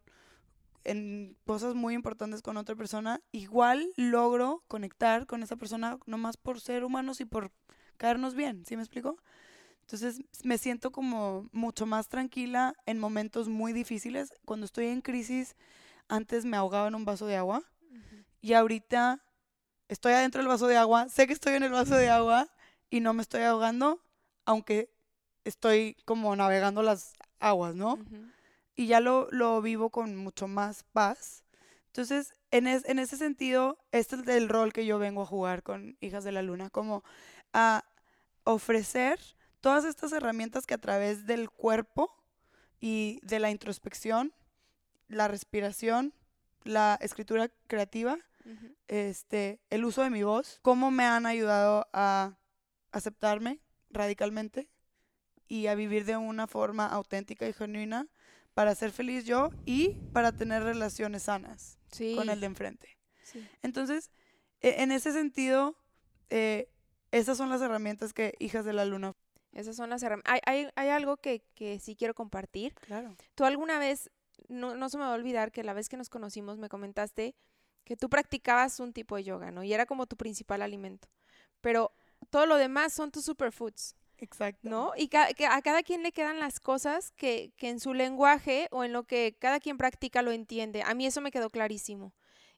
en 0.83 1.37
cosas 1.45 1.75
muy 1.75 1.93
importantes 1.93 2.41
con 2.41 2.57
otra 2.57 2.75
persona, 2.75 3.21
igual 3.31 3.91
logro 3.95 4.63
conectar 4.67 5.25
con 5.25 5.43
esa 5.43 5.55
persona 5.55 5.99
nomás 6.05 6.37
por 6.37 6.61
ser 6.61 6.83
humanos 6.83 7.21
y 7.21 7.25
por 7.25 7.51
caernos 7.97 8.35
bien, 8.35 8.65
¿sí 8.65 8.75
me 8.75 8.81
explico? 8.81 9.17
Entonces 9.81 10.21
me 10.43 10.57
siento 10.57 10.91
como 10.91 11.49
mucho 11.51 11.85
más 11.85 12.09
tranquila 12.09 12.75
en 12.85 12.99
momentos 12.99 13.49
muy 13.49 13.73
difíciles. 13.73 14.31
Cuando 14.45 14.65
estoy 14.65 14.85
en 14.87 15.01
crisis, 15.01 15.55
antes 16.07 16.45
me 16.45 16.57
ahogaba 16.57 16.87
en 16.87 16.95
un 16.95 17.05
vaso 17.05 17.25
de 17.25 17.35
agua 17.37 17.63
y 18.41 18.53
ahorita 18.53 19.23
estoy 19.87 20.13
adentro 20.13 20.41
del 20.41 20.47
vaso 20.47 20.67
de 20.67 20.77
agua, 20.77 21.09
sé 21.09 21.27
que 21.27 21.33
estoy 21.33 21.55
en 21.55 21.63
el 21.63 21.71
vaso 21.71 21.95
de 21.95 22.09
agua 22.09 22.49
y 22.89 22.99
no 22.99 23.13
me 23.13 23.21
estoy 23.21 23.41
ahogando, 23.41 23.99
aunque 24.45 24.93
estoy 25.43 25.97
como 26.05 26.35
navegando 26.35 26.83
las 26.83 27.13
aguas, 27.39 27.75
¿no? 27.75 27.97
Y 28.79 28.87
ya 28.87 29.01
lo, 29.01 29.27
lo 29.31 29.61
vivo 29.61 29.89
con 29.89 30.15
mucho 30.15 30.47
más 30.47 30.85
paz. 30.93 31.43
Entonces, 31.87 32.33
en, 32.49 32.65
es- 32.65 32.85
en 32.85 32.97
ese 32.97 33.17
sentido, 33.17 33.77
este 33.91 34.15
es 34.15 34.25
el 34.29 34.47
rol 34.47 34.71
que 34.71 34.85
yo 34.85 34.97
vengo 34.99 35.23
a 35.23 35.25
jugar 35.25 35.63
con 35.63 35.97
Hijas 35.99 36.23
de 36.23 36.31
la 36.31 36.41
Luna, 36.43 36.69
como 36.69 37.03
a 37.51 37.83
ofrecer 38.45 39.19
todas 39.59 39.83
estas 39.83 40.13
herramientas 40.13 40.65
que 40.65 40.75
a 40.75 40.77
través 40.77 41.25
del 41.25 41.49
cuerpo 41.49 42.09
y 42.79 43.19
de 43.21 43.39
la 43.39 43.51
introspección, 43.51 44.33
la 45.09 45.27
respiración, 45.27 46.13
la 46.63 46.97
escritura 47.01 47.49
creativa, 47.67 48.17
Ujú. 48.45 48.75
este, 48.87 49.59
el 49.69 49.83
uso 49.83 50.03
de 50.03 50.09
mi 50.09 50.23
voz, 50.23 50.59
cómo 50.61 50.89
me 50.89 51.03
han 51.03 51.25
ayudado 51.25 51.85
a 51.91 52.37
aceptarme 52.93 53.59
radicalmente 53.89 54.69
y 55.49 55.67
a 55.67 55.75
vivir 55.75 56.05
de 56.05 56.15
una 56.15 56.47
forma 56.47 56.87
auténtica 56.87 57.45
y 57.45 57.51
genuina 57.51 58.07
para 58.59 58.75
ser 58.75 58.91
feliz 58.91 59.23
yo 59.23 59.51
y 59.65 59.91
para 60.11 60.33
tener 60.33 60.61
relaciones 60.63 61.23
sanas 61.23 61.79
Sí. 61.93 62.13
con 62.17 62.29
el 62.29 62.41
de 62.41 62.45
enfrente. 62.47 62.97
sí. 63.23 63.47
Entonces, 63.61 64.11
e- 64.59 64.83
en 64.83 64.91
ese 64.91 65.13
sentido, 65.13 65.77
eh, 66.29 66.67
esas 67.11 67.37
son 67.37 67.47
las 67.49 67.61
herramientas 67.61 68.11
que 68.11 68.33
Hijas 68.37 68.65
de 68.65 68.73
la 68.73 68.83
Luna. 68.83 69.15
Esas 69.53 69.77
son 69.77 69.89
las 69.89 70.03
herramientas. 70.03 70.33
Hay, 70.33 70.41
hay, 70.45 70.69
hay 70.75 70.89
algo 70.89 71.15
que, 71.15 71.41
que 71.55 71.79
sí 71.79 71.95
quiero 71.95 72.13
compartir. 72.13 72.73
Claro. 72.75 73.15
Tú 73.33 73.45
alguna 73.45 73.79
vez, 73.79 74.11
no, 74.49 74.75
no 74.75 74.89
se 74.89 74.97
me 74.97 75.05
va 75.05 75.11
a 75.11 75.15
olvidar 75.15 75.53
que 75.53 75.63
la 75.63 75.71
vez 75.71 75.87
que 75.87 75.95
nos 75.95 76.09
conocimos 76.09 76.57
me 76.57 76.67
comentaste 76.67 77.35
que 77.85 77.95
tú 77.95 78.09
practicabas 78.09 78.81
un 78.81 78.91
tipo 78.91 79.15
de 79.15 79.23
yoga, 79.23 79.51
¿no? 79.51 79.63
Y 79.63 79.71
era 79.71 79.85
como 79.85 80.05
tu 80.05 80.17
principal 80.17 80.61
alimento. 80.61 81.07
Pero 81.61 81.93
todo 82.29 82.45
lo 82.45 82.57
demás 82.57 82.91
son 82.91 83.09
tus 83.09 83.23
superfoods, 83.23 83.95
Exacto. 84.19 84.69
¿no? 84.69 84.91
Y 84.97 85.07
ca- 85.07 85.33
que 85.33 85.45
a 85.45 85.61
cada 85.61 85.83
quien 85.83 86.03
le 86.03 86.11
quedan 86.11 86.39
las 86.39 86.59
cosas 86.59 87.11
que, 87.11 87.51
que 87.57 87.69
en 87.69 87.79
su 87.79 87.93
lenguaje 87.93 88.67
o 88.71 88.83
en 88.83 88.93
lo 88.93 89.03
que 89.03 89.35
cada 89.39 89.59
quien 89.59 89.77
practica 89.77 90.21
lo 90.21 90.31
entiende. 90.31 90.83
A 90.83 90.93
mí 90.93 91.05
eso 91.05 91.21
me 91.21 91.31
quedó 91.31 91.49
clarísimo. 91.49 92.13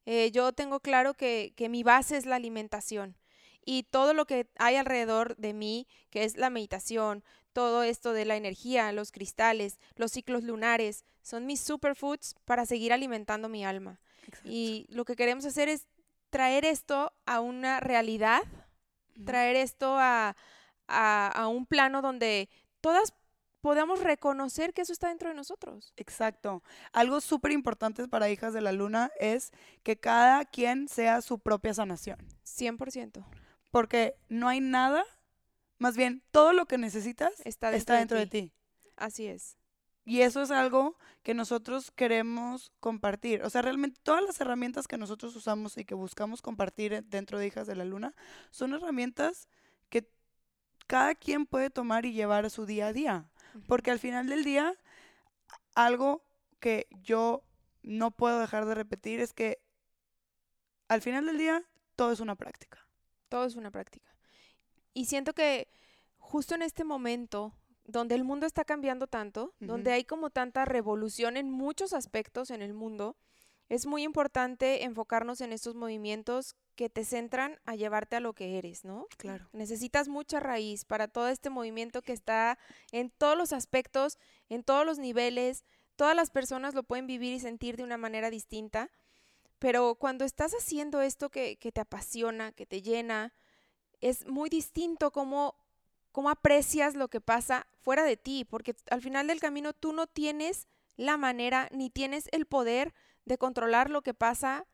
Eh, 0.06 0.32
yo 0.32 0.52
tengo 0.54 0.80
claro 0.80 1.14
que, 1.14 1.54
que 1.56 1.70
mi 1.70 1.84
base 1.84 2.18
es 2.18 2.26
la 2.26 2.36
alimentación 2.36 3.18
y 3.64 3.84
todo 3.84 4.14
lo 4.14 4.26
que 4.26 4.48
hay 4.58 4.76
alrededor 4.76 5.36
de 5.38 5.54
mí, 5.54 5.88
que 6.10 6.24
es 6.24 6.38
la 6.38 6.50
meditación, 6.50 7.24
todo 7.54 7.84
esto 7.84 8.14
de 8.14 8.26
la 8.26 8.36
energía, 8.36 8.92
los 8.92 9.12
cristales, 9.12 9.80
los 9.96 10.12
ciclos 10.12 10.44
lunares, 10.44 11.06
son 11.22 11.46
mis 11.46 11.62
superfoods 11.62 12.36
para 12.46 12.66
seguir 12.66 12.94
alimentando 12.94 13.50
mi 13.50 13.64
alma. 13.64 14.00
Y 14.44 14.88
lo 14.90 15.06
que 15.06 15.16
queremos 15.16 15.46
hacer 15.46 15.70
es 15.70 15.88
traer 16.32 16.66
esto 16.66 17.14
a 17.26 17.40
una 17.42 17.80
realidad, 17.80 18.42
traer 19.26 19.56
esto 19.56 19.98
a, 20.00 20.36
a, 20.88 21.48
un 21.48 21.66
plano 21.66 22.02
donde 22.02 22.50
todas 22.82 23.14
podamos 23.62 24.02
reconocer 24.02 24.74
que 24.74 24.82
eso 24.82 24.94
está 24.94 25.10
dentro 25.10 25.30
de 25.30 25.36
nosotros. 25.36 25.94
Exacto. 25.98 26.64
Algo 26.94 27.22
súper 27.22 27.52
importante 27.52 28.08
para 28.08 28.30
Hijas 28.30 28.54
de 28.54 28.62
la 28.62 28.72
Luna 28.72 29.12
es 29.20 29.52
que 29.84 29.98
cada 30.00 30.46
quien 30.46 30.88
sea 30.88 31.22
su 31.22 31.40
propia 31.40 31.74
sanación. 31.74 32.18
100%. 32.46 33.24
Porque 33.70 34.16
no 34.28 34.50
hay 34.50 34.60
nada, 34.60 35.06
más 35.78 35.96
bien 35.96 36.24
todo 36.32 36.54
lo 36.54 36.66
que 36.66 36.78
necesitas 36.78 37.34
está 37.46 37.70
dentro, 37.70 38.18
de, 38.18 38.28
ti. 38.28 38.54
Así 38.98 39.28
es. 39.28 39.58
Y 40.04 40.22
eso 40.22 40.42
es 40.42 40.52
algo 40.52 40.98
que 41.22 41.34
nosotros 41.34 41.92
queremos 41.92 42.72
compartir. 42.80 43.44
O 43.44 43.50
sea, 43.50 43.62
realmente 43.62 44.00
todas 44.02 44.24
las 44.24 44.42
herramientas 44.42 44.88
que 44.88 44.98
nosotros 44.98 45.36
usamos 45.36 45.78
y 45.78 45.86
que 45.86 45.94
buscamos 45.94 46.42
compartir 46.42 47.04
dentro 47.06 47.38
de 47.38 47.48
Hijas 47.48 47.68
de 47.68 47.76
la 47.76 47.86
Luna 47.86 48.16
son 48.50 48.74
herramientas 48.74 49.48
cada 50.92 51.16
quien 51.16 51.46
puede 51.46 51.70
tomar 51.70 52.06
y 52.06 52.12
llevar 52.12 52.44
a 52.44 52.50
su 52.50 52.66
día 52.66 52.88
a 52.88 52.92
día. 52.92 53.30
Porque 53.66 53.92
al 53.92 54.00
final 54.00 54.28
del 54.28 54.44
día, 54.44 54.76
algo 55.74 56.22
que 56.60 56.88
yo 57.02 57.46
no 57.82 58.12
puedo 58.12 58.42
dejar 58.42 58.66
de 58.66 58.76
repetir 58.76 59.22
es 59.22 59.32
que 59.32 59.62
al 60.90 61.02
final 61.02 61.28
del 61.28 61.38
día, 61.38 61.64
todo 61.96 62.12
es 62.12 62.20
una 62.20 62.36
práctica. 62.36 62.86
Todo 63.30 63.46
es 63.46 63.56
una 63.56 63.72
práctica. 63.72 64.14
Y 64.94 65.06
siento 65.06 65.32
que 65.32 65.70
justo 66.18 66.56
en 66.56 66.62
este 66.62 66.84
momento 66.84 67.56
donde 67.86 68.16
el 68.16 68.26
mundo 68.26 68.46
está 68.46 68.66
cambiando 68.66 69.08
tanto, 69.08 69.54
donde 69.62 69.94
hay 69.94 70.04
como 70.04 70.30
tanta 70.30 70.66
revolución 70.66 71.38
en 71.38 71.50
muchos 71.50 71.94
aspectos 71.94 72.52
en 72.52 72.62
el 72.62 72.74
mundo, 72.74 73.16
es 73.70 73.86
muy 73.86 74.04
importante 74.04 74.84
enfocarnos 74.84 75.40
en 75.40 75.54
estos 75.54 75.74
movimientos 75.74 76.58
que 76.82 76.90
te 76.90 77.06
centran 77.06 77.60
a 77.66 77.76
llevarte 77.76 78.16
a 78.16 78.20
lo 78.20 78.34
que 78.34 78.58
eres, 78.58 78.86
¿no? 78.86 79.06
Claro. 79.18 79.48
Necesitas 79.54 80.08
mucha 80.08 80.40
raíz 80.40 80.84
para 80.84 81.08
todo 81.08 81.28
este 81.28 81.52
movimiento 81.52 82.02
que 82.02 82.12
está 82.12 82.58
en 82.92 83.12
todos 83.12 83.38
los 83.38 83.54
aspectos, 83.54 84.18
en 84.50 84.64
todos 84.64 84.84
los 84.84 84.98
niveles. 84.98 85.64
Todas 85.96 86.16
las 86.16 86.32
personas 86.32 86.74
lo 86.74 86.82
pueden 86.82 87.06
vivir 87.06 87.34
y 87.34 87.40
sentir 87.40 87.78
de 87.78 87.84
una 87.84 87.98
manera 87.98 88.32
distinta, 88.32 88.90
pero 89.60 89.94
cuando 89.94 90.26
estás 90.26 90.54
haciendo 90.54 91.04
esto 91.04 91.30
que, 91.30 91.58
que 91.58 91.72
te 91.72 91.82
apasiona, 91.82 92.52
que 92.52 92.66
te 92.66 92.82
llena, 92.82 93.32
es 94.00 94.26
muy 94.26 94.50
distinto 94.50 95.12
cómo, 95.12 95.54
cómo 96.12 96.32
aprecias 96.32 96.96
lo 96.96 97.10
que 97.10 97.22
pasa 97.22 97.68
fuera 97.84 98.04
de 98.06 98.18
ti, 98.18 98.44
porque 98.44 98.76
al 98.90 99.04
final 99.04 99.28
del 99.28 99.40
camino 99.40 99.74
tú 99.74 99.94
no 99.94 100.08
tienes 100.08 100.68
la 100.96 101.16
manera 101.18 101.70
ni 101.72 101.92
tienes 101.92 102.28
el 102.32 102.48
poder 102.48 102.96
de 103.26 103.38
controlar 103.38 103.92
lo 103.92 104.02
que 104.02 104.16
pasa 104.16 104.66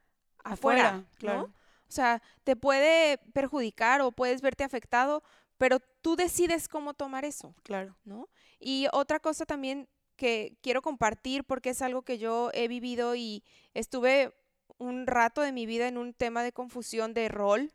afuera, 0.46 1.04
claro. 1.18 1.52
O 1.88 1.92
sea, 1.92 2.22
te 2.44 2.56
puede 2.56 3.18
perjudicar 3.34 4.02
o 4.02 4.12
puedes 4.12 4.42
verte 4.42 4.64
afectado, 4.64 5.24
pero 5.58 5.80
tú 6.02 6.16
decides 6.16 6.68
cómo 6.68 6.94
tomar 6.94 7.26
eso. 7.26 7.56
Claro. 7.64 7.98
¿No? 8.04 8.30
Y 8.60 8.88
otra 8.92 9.20
cosa 9.20 9.46
también 9.46 9.88
que 10.16 10.58
quiero 10.62 10.82
compartir 10.82 11.44
porque 11.44 11.70
es 11.70 11.82
algo 11.82 12.02
que 12.02 12.18
yo 12.18 12.50
he 12.54 12.68
vivido 12.68 13.16
y 13.16 13.44
estuve 13.74 14.34
un 14.78 15.08
rato 15.08 15.42
de 15.42 15.52
mi 15.52 15.66
vida 15.66 15.88
en 15.88 15.98
un 15.98 16.14
tema 16.14 16.44
de 16.44 16.52
confusión 16.52 17.14
de 17.14 17.30
rol, 17.30 17.74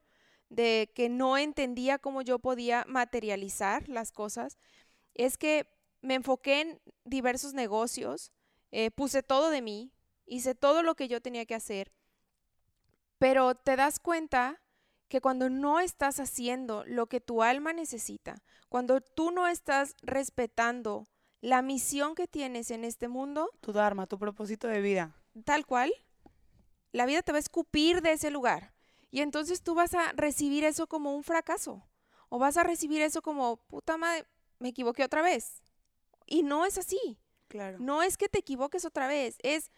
de 0.49 0.93
que 0.95 1.09
no 1.09 1.39
entendía 1.39 1.99
cómo 1.99 2.23
yo 2.23 2.39
podía 2.39 2.85
materializar 2.87 3.89
las 3.89 4.13
cosas, 4.13 4.59
es 5.15 5.39
que 5.39 5.67
me 6.03 6.15
enfoqué 6.15 6.61
en 6.61 6.81
diversos 7.05 7.55
negocios, 7.55 8.33
eh, 8.71 8.91
puse 8.91 9.23
todo 9.23 9.51
de 9.51 9.63
mí, 9.63 9.93
hice 10.27 10.55
todo 10.55 10.83
lo 10.83 10.95
que 10.95 11.09
yo 11.09 11.21
tenía 11.21 11.47
que 11.47 11.55
hacer 11.55 11.93
pero 13.23 13.55
te 13.55 13.77
das 13.77 14.01
cuenta 14.01 14.61
que 15.07 15.21
cuando 15.21 15.49
no 15.49 15.79
estás 15.79 16.19
haciendo 16.19 16.83
lo 16.87 17.07
que 17.07 17.21
tu 17.21 17.45
alma 17.45 17.73
necesita, 17.73 18.43
cuando 18.69 19.01
tú 19.01 19.31
no 19.31 19.47
estás 19.47 19.95
respetando 20.03 21.07
la 21.41 21.63
misión 21.63 22.17
que 22.17 22.27
tienes 22.27 22.73
en 22.73 22.83
este 22.83 23.07
mundo, 23.07 23.49
tu 23.61 23.73
dharma, 23.73 24.09
tu 24.09 24.19
propósito 24.19 24.67
de 24.67 24.81
vida, 24.81 25.15
tal 25.45 25.67
cual, 25.67 25.93
la 26.91 27.07
vida 27.07 27.23
te 27.23 27.31
va 27.31 27.37
a 27.37 27.47
escupir 27.47 28.03
de 28.03 28.11
ese 28.11 28.33
lugar. 28.33 28.75
Y 29.13 29.21
entonces 29.21 29.63
tú 29.63 29.77
vas 29.77 29.95
a 29.95 30.11
recibir 30.15 30.65
eso 30.65 30.89
como 30.89 31.15
un 31.15 31.23
fracaso. 31.23 31.87
O 32.29 32.41
vas 32.41 32.57
a 32.57 32.65
recibir 32.65 33.03
eso 33.03 33.23
como, 33.23 33.59
puta 33.69 33.97
madre, 33.99 34.27
me 34.59 34.71
equivoqué 34.71 35.05
otra 35.05 35.23
vez. 35.23 35.63
Y 36.27 36.43
no 36.43 36.67
es 36.67 36.77
así. 36.77 37.21
Claro. 37.47 37.79
No 37.79 38.03
es 38.03 38.17
que 38.17 38.29
te 38.29 38.41
equivoques 38.41 38.85
otra 38.85 39.07
vez, 39.07 39.37
es 39.45 39.71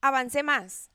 avancé 0.00 0.42
más. 0.42 0.90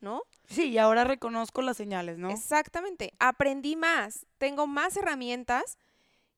¿No? 0.00 0.22
Sí, 0.48 0.70
y 0.70 0.78
ahora 0.78 1.04
reconozco 1.04 1.62
las 1.62 1.76
señales, 1.76 2.18
¿no? 2.18 2.30
Exactamente, 2.30 3.14
aprendí 3.18 3.76
más, 3.76 4.26
tengo 4.38 4.66
más 4.66 4.96
herramientas 4.96 5.78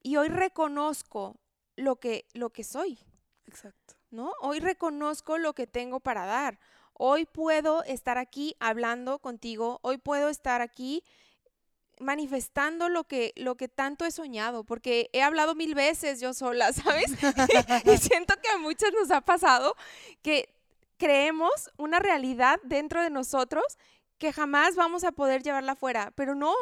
y 0.02 0.16
hoy 0.16 0.28
reconozco 0.28 1.36
lo 1.76 1.96
que, 1.96 2.26
lo 2.34 2.50
que 2.50 2.64
soy. 2.64 2.98
Exacto. 3.46 3.94
¿No? 4.10 4.32
Hoy 4.40 4.60
reconozco 4.60 5.38
lo 5.38 5.54
que 5.54 5.66
tengo 5.66 6.00
para 6.00 6.26
dar. 6.26 6.58
Hoy 6.92 7.24
puedo 7.24 7.82
estar 7.84 8.18
aquí 8.18 8.54
hablando 8.60 9.18
contigo, 9.20 9.78
hoy 9.82 9.96
puedo 9.96 10.28
estar 10.28 10.60
aquí 10.60 11.02
manifestando 11.98 12.88
lo 12.88 13.04
que, 13.04 13.32
lo 13.36 13.56
que 13.56 13.68
tanto 13.68 14.04
he 14.04 14.10
soñado, 14.10 14.64
porque 14.64 15.08
he 15.12 15.22
hablado 15.22 15.54
mil 15.54 15.74
veces 15.74 16.20
yo 16.20 16.34
sola, 16.34 16.72
¿sabes? 16.72 17.12
y 17.84 17.96
siento 17.96 18.34
que 18.42 18.48
a 18.50 18.58
muchos 18.58 18.92
nos 18.92 19.10
ha 19.10 19.22
pasado 19.22 19.74
que 20.20 20.52
creemos 21.02 21.68
una 21.78 21.98
realidad 21.98 22.60
dentro 22.62 23.02
de 23.02 23.10
nosotros 23.10 23.64
que 24.18 24.32
jamás 24.32 24.76
vamos 24.76 25.02
a 25.02 25.10
poder 25.10 25.42
llevarla 25.42 25.72
afuera, 25.72 26.12
pero 26.14 26.36
no. 26.36 26.54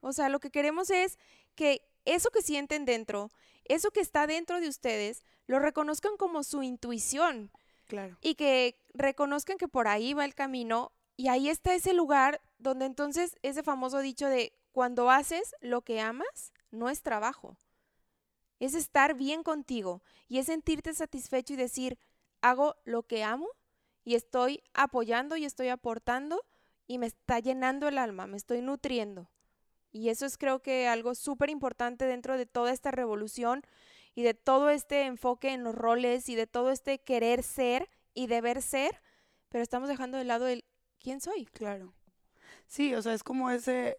O 0.00 0.12
sea, 0.12 0.28
lo 0.28 0.40
que 0.40 0.50
queremos 0.50 0.90
es 0.90 1.20
que 1.54 1.80
eso 2.04 2.30
que 2.30 2.42
sienten 2.42 2.84
dentro, 2.84 3.30
eso 3.66 3.92
que 3.92 4.00
está 4.00 4.26
dentro 4.26 4.60
de 4.60 4.68
ustedes, 4.68 5.22
lo 5.46 5.60
reconozcan 5.60 6.16
como 6.16 6.42
su 6.42 6.64
intuición. 6.64 7.52
Claro. 7.86 8.18
Y 8.20 8.34
que 8.34 8.76
reconozcan 8.92 9.56
que 9.56 9.68
por 9.68 9.86
ahí 9.86 10.14
va 10.14 10.24
el 10.24 10.34
camino 10.34 10.90
y 11.16 11.28
ahí 11.28 11.48
está 11.48 11.72
ese 11.72 11.92
lugar 11.92 12.40
donde 12.58 12.86
entonces 12.86 13.38
ese 13.42 13.62
famoso 13.62 14.00
dicho 14.00 14.26
de 14.26 14.52
cuando 14.72 15.12
haces 15.12 15.54
lo 15.60 15.82
que 15.82 16.00
amas, 16.00 16.52
no 16.72 16.88
es 16.88 17.02
trabajo. 17.02 17.56
Es 18.58 18.74
estar 18.74 19.14
bien 19.14 19.44
contigo 19.44 20.02
y 20.26 20.38
es 20.38 20.46
sentirte 20.46 20.92
satisfecho 20.92 21.52
y 21.52 21.56
decir, 21.56 22.00
hago 22.40 22.74
lo 22.84 23.04
que 23.04 23.22
amo 23.22 23.46
y 24.04 24.14
estoy 24.14 24.62
apoyando 24.74 25.36
y 25.36 25.44
estoy 25.44 25.68
aportando 25.68 26.44
y 26.86 26.98
me 26.98 27.06
está 27.06 27.38
llenando 27.38 27.88
el 27.88 27.98
alma, 27.98 28.26
me 28.26 28.36
estoy 28.36 28.62
nutriendo. 28.62 29.30
Y 29.92 30.08
eso 30.08 30.26
es 30.26 30.38
creo 30.38 30.60
que 30.60 30.88
algo 30.88 31.14
súper 31.14 31.50
importante 31.50 32.06
dentro 32.06 32.36
de 32.36 32.46
toda 32.46 32.72
esta 32.72 32.90
revolución 32.90 33.62
y 34.14 34.22
de 34.22 34.34
todo 34.34 34.70
este 34.70 35.02
enfoque 35.02 35.52
en 35.52 35.64
los 35.64 35.74
roles 35.74 36.28
y 36.28 36.34
de 36.34 36.46
todo 36.46 36.70
este 36.70 36.98
querer 37.00 37.42
ser 37.42 37.88
y 38.14 38.26
deber 38.26 38.62
ser, 38.62 39.00
pero 39.48 39.62
estamos 39.62 39.88
dejando 39.88 40.18
de 40.18 40.24
lado 40.24 40.46
el 40.48 40.64
quién 41.00 41.20
soy. 41.20 41.46
Claro. 41.46 41.94
Sí, 42.66 42.94
o 42.94 43.02
sea, 43.02 43.14
es 43.14 43.22
como 43.22 43.50
ese 43.50 43.98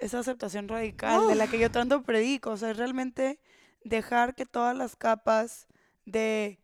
esa 0.00 0.18
aceptación 0.18 0.66
radical 0.68 1.28
de 1.28 1.34
la 1.34 1.46
que 1.46 1.58
yo 1.58 1.70
tanto 1.70 2.02
predico, 2.02 2.50
o 2.50 2.56
sea, 2.56 2.70
es 2.70 2.78
realmente 2.78 3.38
dejar 3.84 4.34
que 4.34 4.46
todas 4.46 4.76
las 4.76 4.96
capas 4.96 5.66
de 6.06 6.58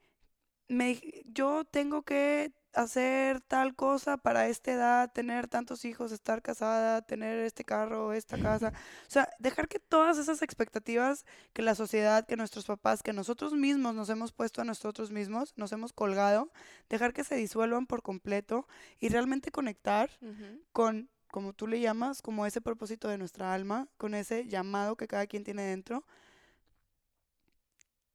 me, 0.68 1.00
yo 1.26 1.64
tengo 1.64 2.02
que 2.02 2.52
hacer 2.76 3.40
tal 3.40 3.75
cosa 3.75 4.18
para 4.18 4.49
esta 4.49 4.73
edad, 4.73 5.12
tener 5.12 5.49
tantos 5.49 5.85
hijos, 5.87 6.12
estar 6.12 6.42
casada, 6.42 7.00
tener 7.02 7.38
este 7.38 7.64
carro, 7.64 8.12
esta 8.12 8.38
casa. 8.38 8.73
O 9.06 9.11
sea, 9.11 9.28
dejar 9.38 9.66
que 9.66 9.78
todas 9.80 10.18
esas 10.18 10.42
expectativas 10.42 11.25
que 11.54 11.62
la 11.62 11.75
sociedad, 11.75 12.26
que 12.26 12.37
nuestros 12.37 12.66
papás, 12.66 13.02
que 13.02 13.14
nosotros 13.14 13.54
mismos 13.54 13.94
nos 13.94 14.11
hemos 14.11 14.32
puesto 14.32 14.61
a 14.61 14.64
nosotros 14.64 15.11
mismos, 15.11 15.54
nos 15.56 15.73
hemos 15.73 15.94
colgado, 15.94 16.52
dejar 16.90 17.14
que 17.14 17.25
se 17.25 17.37
disuelvan 17.37 17.87
por 17.87 18.02
completo 18.02 18.68
y 19.00 19.08
realmente 19.08 19.50
conectar 19.50 20.11
con, 20.73 21.08
como 21.28 21.54
tú 21.54 21.66
le 21.66 21.80
llamas, 21.80 22.20
como 22.20 22.44
ese 22.44 22.61
propósito 22.61 23.08
de 23.08 23.16
nuestra 23.16 23.54
alma, 23.54 23.88
con 23.96 24.14
ese 24.14 24.46
llamado 24.46 24.96
que 24.96 25.08
cada 25.08 25.26
quien 25.26 25.44
tiene 25.44 25.62
dentro 25.62 26.04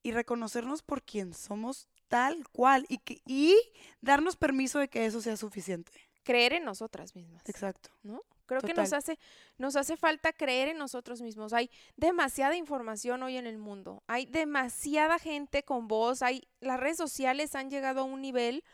y 0.03 0.11
reconocernos 0.11 0.81
por 0.83 1.03
quien 1.03 1.33
somos 1.33 1.87
tal 2.11 2.45
cual 2.49 2.85
y, 2.89 2.97
que, 2.97 3.21
y 3.25 3.57
darnos 4.01 4.35
permiso 4.35 4.79
de 4.79 4.89
que 4.89 5.05
eso 5.05 5.21
sea 5.21 5.37
suficiente. 5.37 5.93
Creer 6.23 6.51
en 6.53 6.65
nosotras 6.65 7.15
mismas. 7.15 7.41
Exacto. 7.47 7.89
¿No? 8.03 8.21
Creo 8.45 8.61
que 8.61 8.73
nos 8.73 8.91
hace, 8.91 9.17
nos 9.57 9.77
hace 9.77 9.95
falta 9.95 10.33
creer 10.33 10.67
en 10.67 10.77
nosotros 10.77 11.21
mismos. 11.21 11.53
Hay 11.53 11.71
demasiada 11.95 12.57
información 12.57 13.23
hoy 13.23 13.37
en 13.37 13.47
el 13.47 13.57
mundo. 13.57 14.03
Hay 14.07 14.25
demasiada 14.25 15.19
gente 15.19 15.63
con 15.63 15.87
voz. 15.87 16.21
Hay, 16.21 16.49
las 16.59 16.77
redes 16.77 16.97
sociales 16.97 17.55
han 17.55 17.69
llegado 17.69 18.01
a 18.01 18.03
un 18.03 18.21
nivel 18.21 18.65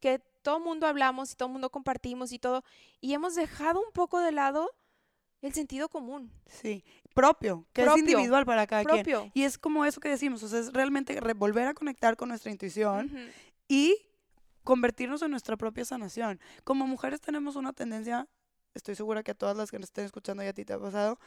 que 0.00 0.18
todo 0.42 0.60
mundo 0.60 0.86
hablamos 0.86 1.32
y 1.32 1.36
todo 1.36 1.48
mundo 1.48 1.70
compartimos 1.70 2.30
y 2.32 2.38
todo. 2.38 2.62
Y 3.00 3.14
hemos 3.14 3.34
dejado 3.34 3.80
un 3.80 3.92
poco 3.92 4.20
de 4.20 4.32
lado 4.32 4.70
el 5.40 5.54
sentido 5.54 5.88
común. 5.88 6.30
Sí, 6.46 6.84
propio, 7.14 7.66
que 7.72 7.82
es 7.82 7.96
individual 7.96 8.44
para 8.44 8.66
cada 8.66 8.84
quien. 8.84 9.30
Y 9.34 9.42
es 9.42 9.58
como 9.58 9.84
eso 9.84 10.00
que 10.00 10.08
decimos, 10.08 10.42
o 10.42 10.48
sea, 10.48 10.60
es 10.60 10.72
realmente 10.72 11.18
volver 11.34 11.68
a 11.68 11.74
conectar 11.74 12.16
con 12.16 12.28
nuestra 12.28 12.50
intuición 12.50 13.10
y 13.68 13.96
convertirnos 14.64 15.22
en 15.22 15.30
nuestra 15.30 15.56
propia 15.56 15.84
sanación. 15.84 16.40
Como 16.64 16.86
mujeres 16.86 17.20
tenemos 17.20 17.56
una 17.56 17.72
tendencia, 17.72 18.28
estoy 18.74 18.94
segura 18.94 19.22
que 19.22 19.32
a 19.32 19.34
todas 19.34 19.56
las 19.56 19.70
que 19.70 19.78
nos 19.78 19.88
estén 19.88 20.04
escuchando 20.04 20.42
y 20.42 20.46
a 20.46 20.52
ti 20.52 20.64
te 20.64 20.72
ha 20.72 20.78
pasado, 20.78 21.18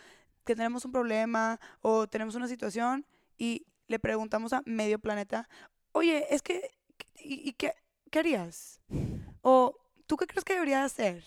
que 0.43 0.55
tenemos 0.55 0.85
un 0.85 0.91
problema 0.91 1.59
o 1.81 2.07
tenemos 2.07 2.35
una 2.35 2.47
situación 2.47 3.05
y 3.37 3.65
le 3.87 3.99
preguntamos 3.99 4.53
a 4.53 4.61
medio 4.65 4.99
planeta, 4.99 5.47
oye, 5.91 6.25
es 6.29 6.41
que, 6.41 6.71
¿y, 7.19 7.53
qué, 7.53 7.73
qué 8.09 8.19
harías? 8.19 8.81
O, 9.41 9.75
¿tú 10.07 10.17
qué 10.17 10.27
crees 10.27 10.43
que 10.43 10.53
debería 10.53 10.83
hacer? 10.83 11.23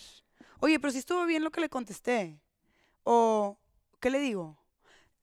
Oye, 0.61 0.81
pero 0.81 0.91
si 0.91 0.99
estuvo 0.99 1.25
bien 1.27 1.45
lo 1.45 1.51
que 1.51 1.61
le 1.61 1.69
contesté. 1.69 2.41
O, 3.05 3.59
¿qué 4.01 4.11
le 4.11 4.21
digo? 4.21 4.59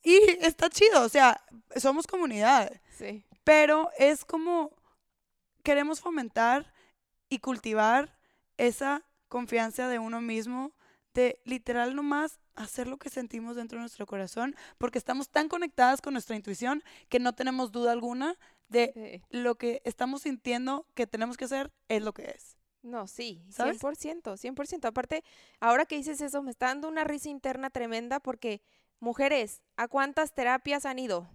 Y 0.03 0.17
está 0.41 0.69
chido, 0.69 1.03
o 1.03 1.09
sea, 1.09 1.41
somos 1.75 2.07
comunidad. 2.07 2.71
Sí. 2.97 3.25
Pero 3.43 3.89
es 3.97 4.23
como 4.25 4.71
queremos 5.63 5.99
fomentar 5.99 6.71
y 7.27 7.39
cultivar 7.39 8.17
esa 8.57 9.03
confianza 9.27 9.89
de 9.89 9.99
uno 9.99 10.21
mismo, 10.21 10.73
de 11.13 11.41
literal 11.43 11.95
nomás 11.95 12.39
hacer 12.55 12.87
lo 12.87 12.97
que 12.97 13.09
sentimos 13.09 13.55
dentro 13.55 13.77
de 13.77 13.81
nuestro 13.81 14.05
corazón, 14.05 14.55
porque 14.77 14.97
estamos 14.97 15.29
tan 15.29 15.49
conectadas 15.49 16.01
con 16.01 16.13
nuestra 16.13 16.35
intuición 16.35 16.83
que 17.09 17.19
no 17.19 17.33
tenemos 17.33 17.71
duda 17.71 17.91
alguna 17.91 18.37
de 18.69 19.21
lo 19.29 19.55
que 19.55 19.81
estamos 19.85 20.21
sintiendo 20.21 20.87
que 20.93 21.07
tenemos 21.07 21.35
que 21.35 21.45
hacer 21.45 21.71
es 21.89 22.01
lo 22.01 22.13
que 22.13 22.23
es. 22.23 22.54
No, 22.85 23.07
sí, 23.07 23.43
¿Sabes? 23.49 23.81
100%, 23.81 24.37
100%. 24.37 24.85
Aparte, 24.85 25.23
ahora 25.59 25.85
que 25.85 25.95
dices 25.95 26.21
eso, 26.21 26.43
me 26.43 26.51
está 26.51 26.67
dando 26.67 26.87
una 26.87 27.03
risa 27.03 27.29
interna 27.29 27.71
tremenda 27.71 28.19
porque, 28.19 28.61
mujeres, 28.99 29.63
¿a 29.75 29.87
cuántas 29.87 30.35
terapias 30.35 30.85
han 30.85 30.99
ido? 30.99 31.27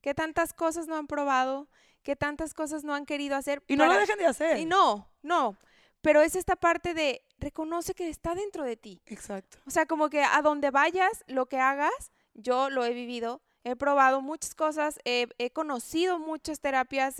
¿Qué 0.00 0.14
tantas 0.14 0.52
cosas 0.52 0.86
no 0.86 0.96
han 0.96 1.08
probado? 1.08 1.68
¿Qué 2.04 2.14
tantas 2.14 2.54
cosas 2.54 2.84
no 2.84 2.94
han 2.94 3.04
querido 3.04 3.34
hacer? 3.34 3.64
Y 3.66 3.74
no 3.74 3.86
lo 3.86 3.98
dejan 3.98 4.18
de 4.18 4.26
hacer. 4.26 4.58
Y 4.58 4.64
no, 4.64 5.10
no. 5.22 5.56
Pero 6.02 6.22
es 6.22 6.36
esta 6.36 6.54
parte 6.54 6.94
de 6.94 7.24
reconoce 7.38 7.92
que 7.92 8.08
está 8.08 8.36
dentro 8.36 8.62
de 8.62 8.76
ti. 8.76 9.02
Exacto. 9.06 9.58
O 9.66 9.70
sea, 9.70 9.86
como 9.86 10.08
que 10.08 10.22
a 10.22 10.40
donde 10.40 10.70
vayas, 10.70 11.24
lo 11.26 11.46
que 11.46 11.58
hagas, 11.58 12.12
yo 12.34 12.70
lo 12.70 12.84
he 12.84 12.94
vivido, 12.94 13.42
he 13.66 13.74
probado 13.74 14.20
muchas 14.20 14.54
cosas, 14.54 15.00
he, 15.04 15.50
conocido 15.52 16.20
muchas 16.20 16.60
terapias, 16.60 17.18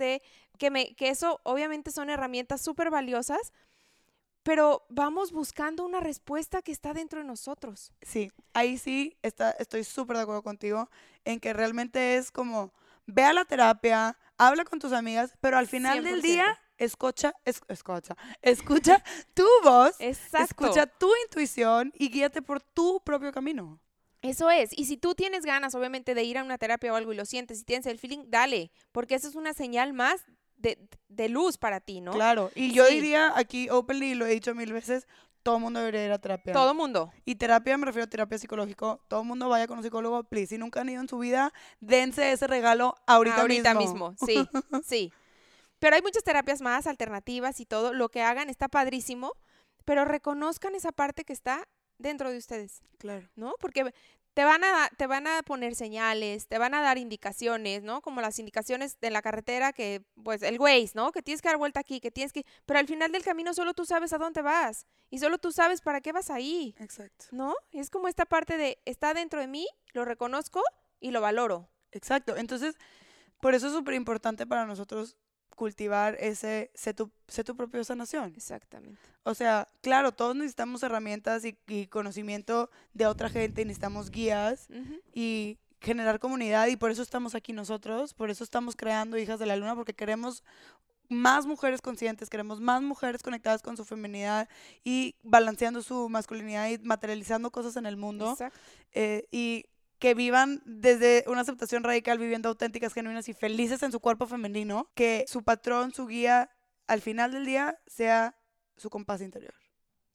que, 0.57 0.71
me, 0.71 0.95
que 0.95 1.09
eso 1.09 1.39
obviamente 1.43 1.91
son 1.91 2.09
herramientas 2.09 2.61
súper 2.61 2.89
valiosas, 2.89 3.53
pero 4.43 4.85
vamos 4.89 5.31
buscando 5.31 5.83
una 5.83 5.99
respuesta 5.99 6.61
que 6.61 6.71
está 6.71 6.93
dentro 6.93 7.19
de 7.19 7.25
nosotros. 7.25 7.91
Sí, 8.01 8.31
ahí 8.53 8.77
sí 8.77 9.17
está, 9.21 9.51
estoy 9.51 9.83
súper 9.83 10.17
de 10.17 10.23
acuerdo 10.23 10.41
contigo 10.41 10.89
en 11.25 11.39
que 11.39 11.51
realmente 11.51 12.15
es 12.15 12.31
como, 12.31 12.73
ve 13.05 13.23
a 13.23 13.33
la 13.33 13.43
terapia, 13.43 14.17
habla 14.37 14.63
con 14.63 14.79
tus 14.79 14.93
amigas, 14.93 15.33
pero 15.41 15.57
al 15.57 15.67
final 15.67 16.03
del 16.03 16.21
día 16.21 16.57
escucha, 16.77 17.33
escucha, 17.43 18.15
escucha 18.41 19.03
tu 19.33 19.45
voz, 19.63 19.99
escucha 19.99 20.85
tu 20.85 21.11
intuición 21.25 21.91
y 21.95 22.09
guíate 22.09 22.41
por 22.41 22.61
tu 22.61 23.01
propio 23.03 23.31
camino. 23.33 23.81
Eso 24.21 24.49
es. 24.49 24.71
Y 24.77 24.85
si 24.85 24.97
tú 24.97 25.13
tienes 25.13 25.45
ganas, 25.45 25.75
obviamente, 25.75 26.15
de 26.15 26.23
ir 26.23 26.37
a 26.37 26.43
una 26.43 26.57
terapia 26.57 26.91
o 26.91 26.95
algo 26.95 27.13
y 27.13 27.15
lo 27.15 27.25
sientes 27.25 27.61
y 27.61 27.63
tienes 27.63 27.85
el 27.85 27.99
feeling, 27.99 28.25
dale, 28.27 28.71
porque 28.91 29.15
eso 29.15 29.27
es 29.27 29.35
una 29.35 29.53
señal 29.53 29.93
más 29.93 30.25
de, 30.57 31.29
luz 31.29 31.57
para 31.57 31.79
ti, 31.79 32.01
¿no? 32.01 32.11
Claro. 32.11 32.51
Y 32.55 32.73
yo 32.73 32.87
diría 32.87 33.31
aquí 33.35 33.69
openly, 33.69 34.15
lo 34.15 34.25
he 34.25 34.31
dicho 34.31 34.53
mil 34.55 34.73
veces, 34.73 35.07
todo 35.43 35.57
el 35.57 35.61
mundo 35.61 35.79
debería 35.79 36.05
ir 36.05 36.11
a 36.11 36.19
terapia. 36.19 36.53
Todo 36.53 36.71
el 36.71 36.77
mundo. 36.77 37.11
Y 37.23 37.35
terapia, 37.35 37.77
me 37.77 37.85
refiero 37.85 38.05
a 38.05 38.09
terapia 38.09 38.37
psicológico. 38.37 39.01
Todo 39.07 39.21
el 39.21 39.27
mundo 39.27 39.47
vaya 39.47 39.67
con 39.67 39.77
un 39.77 39.83
psicólogo, 39.83 40.23
please. 40.25 40.47
Si 40.47 40.57
nunca 40.57 40.81
han 40.81 40.89
ido 40.89 41.01
en 41.01 41.07
su 41.07 41.17
vida, 41.19 41.53
dense 41.79 42.31
ese 42.31 42.47
regalo 42.47 42.95
ahorita, 43.07 43.41
ahorita 43.41 43.73
mismo. 43.73 44.15
Sí, 44.25 44.47
sí. 44.83 45.13
Pero 45.79 45.95
hay 45.95 46.01
muchas 46.01 46.23
terapias 46.23 46.61
más 46.61 46.87
alternativas 46.87 47.59
y 47.59 47.65
todo. 47.65 47.93
Lo 47.93 48.09
que 48.09 48.23
hagan 48.23 48.49
está 48.49 48.67
padrísimo, 48.67 49.33
pero 49.85 50.05
reconozcan 50.05 50.75
esa 50.75 50.91
parte 50.91 51.23
que 51.23 51.33
está 51.33 51.67
dentro 51.97 52.31
de 52.31 52.37
ustedes. 52.37 52.81
Claro. 52.97 53.29
¿No? 53.35 53.55
Porque 53.59 53.93
te 54.37 54.45
van 54.45 54.63
a 54.63 54.91
te 54.95 55.07
van 55.07 55.25
a 55.25 55.41
poner 55.41 55.73
señales, 55.73 56.47
te 56.47 56.59
van 56.59 56.75
a 56.75 56.81
dar 56.81 56.99
indicaciones, 56.99 57.81
¿no? 57.81 58.03
Como 58.03 58.21
las 58.21 58.37
indicaciones 58.37 58.99
de 58.99 59.09
la 59.09 59.23
carretera 59.23 59.73
que 59.73 60.03
pues 60.23 60.43
el 60.43 60.59
Waze, 60.59 60.91
¿no? 60.93 61.11
Que 61.11 61.23
tienes 61.23 61.41
que 61.41 61.47
dar 61.47 61.57
vuelta 61.57 61.79
aquí, 61.79 61.99
que 61.99 62.11
tienes 62.11 62.33
que 62.33 62.45
pero 62.67 62.79
al 62.79 62.85
final 62.85 63.11
del 63.11 63.23
camino 63.23 63.55
solo 63.55 63.73
tú 63.73 63.83
sabes 63.83 64.13
a 64.13 64.19
dónde 64.19 64.43
vas 64.43 64.85
y 65.09 65.17
solo 65.17 65.39
tú 65.39 65.51
sabes 65.51 65.81
para 65.81 66.01
qué 66.01 66.11
vas 66.11 66.29
ahí. 66.29 66.75
Exacto. 66.77 67.25
¿No? 67.31 67.55
es 67.71 67.89
como 67.89 68.07
esta 68.07 68.25
parte 68.25 68.57
de 68.57 68.77
está 68.85 69.15
dentro 69.15 69.39
de 69.39 69.47
mí, 69.47 69.67
lo 69.93 70.05
reconozco 70.05 70.61
y 70.99 71.09
lo 71.09 71.19
valoro. 71.19 71.67
Exacto. 71.91 72.37
Entonces, 72.37 72.75
por 73.41 73.55
eso 73.55 73.65
es 73.65 73.73
súper 73.73 73.95
importante 73.95 74.45
para 74.45 74.67
nosotros 74.67 75.17
cultivar 75.57 76.15
ese, 76.19 76.69
sé 76.75 76.93
tu, 76.93 77.11
sé 77.27 77.43
tu 77.43 77.55
propia 77.55 77.83
sanación. 77.83 78.31
Exactamente. 78.37 79.01
O 79.23 79.33
sea, 79.33 79.67
claro, 79.81 80.13
todos 80.13 80.35
necesitamos 80.35 80.83
herramientas 80.83 81.43
y, 81.43 81.87
conocimiento 81.87 82.69
de 82.93 83.07
otra 83.07 83.27
gente, 83.27 83.65
necesitamos 83.65 84.11
guías 84.11 84.67
y 85.13 85.57
generar 85.81 86.19
comunidad 86.19 86.67
y 86.67 86.77
por 86.77 86.91
eso 86.91 87.01
estamos 87.01 87.35
aquí 87.35 87.53
nosotros, 87.53 88.13
por 88.13 88.29
eso 88.29 88.43
estamos 88.43 88.75
creando 88.75 89.17
Hijas 89.17 89.39
de 89.39 89.47
la 89.47 89.57
Luna, 89.57 89.75
porque 89.75 89.93
queremos 89.93 90.43
más 91.09 91.47
mujeres 91.47 91.81
conscientes, 91.81 92.29
queremos 92.29 92.59
más 92.59 92.81
mujeres 92.83 93.23
conectadas 93.23 93.63
con 93.63 93.77
su 93.77 93.83
feminidad 93.83 94.47
y 94.83 95.15
balanceando 95.23 95.81
su 95.81 96.07
masculinidad 96.07 96.69
y 96.69 96.77
materializando 96.79 97.49
cosas 97.51 97.77
en 97.77 97.87
el 97.87 97.97
mundo. 97.97 98.31
Exacto. 98.31 98.59
Eh, 98.93 99.27
y 99.31 99.65
que 99.99 100.13
vivan 100.13 100.61
desde 100.65 101.23
una 101.27 101.41
aceptación 101.41 101.83
radical, 101.83 102.19
viviendo 102.19 102.49
auténticas, 102.49 102.93
genuinas 102.93 103.29
y 103.29 103.33
felices 103.33 103.81
en 103.83 103.91
su 103.91 103.99
cuerpo 103.99 104.27
femenino, 104.27 104.89
que 104.93 105.25
su 105.27 105.43
patrón, 105.43 105.93
su 105.93 106.07
guía, 106.07 106.49
al 106.87 107.01
final 107.01 107.31
del 107.31 107.45
día 107.45 107.79
sea 107.87 108.35
su 108.77 108.89
compás 108.89 109.21
interior. 109.21 109.53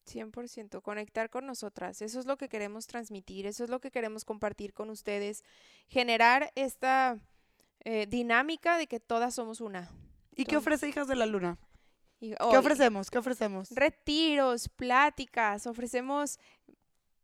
100%, 0.06 0.82
conectar 0.82 1.30
con 1.30 1.46
nosotras. 1.46 2.02
Eso 2.02 2.18
es 2.18 2.26
lo 2.26 2.36
que 2.36 2.48
queremos 2.48 2.86
transmitir, 2.86 3.46
eso 3.46 3.64
es 3.64 3.70
lo 3.70 3.80
que 3.80 3.90
queremos 3.90 4.24
compartir 4.24 4.72
con 4.72 4.90
ustedes, 4.90 5.44
generar 5.88 6.52
esta 6.54 7.18
eh, 7.80 8.06
dinámica 8.08 8.78
de 8.78 8.86
que 8.86 9.00
todas 9.00 9.34
somos 9.34 9.60
una. 9.60 9.90
¿Y 10.34 10.44
qué 10.44 10.56
ofrece 10.56 10.88
Hijas 10.88 11.08
de 11.08 11.16
la 11.16 11.26
Luna? 11.26 11.58
¿Qué 12.20 12.56
ofrecemos? 12.56 13.10
¿Qué 13.10 13.18
ofrecemos? 13.18 13.70
Retiros, 13.72 14.68
pláticas, 14.68 15.66
ofrecemos 15.66 16.38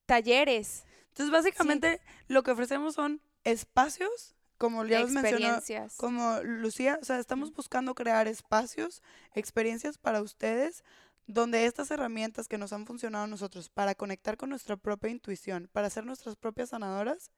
talleres. 0.07 0.85
Entonces, 1.19 1.33
básicamente, 1.33 2.01
lo 2.29 2.45
que 2.45 2.53
ofrecemos 2.53 2.95
son 2.95 3.21
espacios, 3.43 4.37
como 4.57 4.85
ya 4.85 5.01
los 5.01 5.11
mencionó, 5.11 5.61
como 5.97 6.41
Lucía, 6.45 6.97
o 7.03 7.05
sea, 7.05 7.19
estamos 7.19 7.53
buscando 7.53 7.97
crear 7.97 8.29
espacios, 8.29 9.03
experiencias 9.35 9.99
para 9.99 10.23
ustedes, 10.23 10.85
donde 11.27 11.67
estas 11.67 11.91
herramientas 11.91 12.47
que 12.47 12.57
nos 12.57 12.73
han 12.73 12.87
funcionado 12.87 13.25
a 13.25 13.27
nosotros 13.27 13.69
para 13.69 13.97
conectar 13.97 14.37
con 14.37 14.51
nuestra 14.51 14.77
propia 14.77 15.11
intuición, 15.11 15.69
para 15.73 15.91
ser 15.91 16.07
nuestras 16.07 16.37
propias 16.37 16.69
sanadoras, 16.69 17.33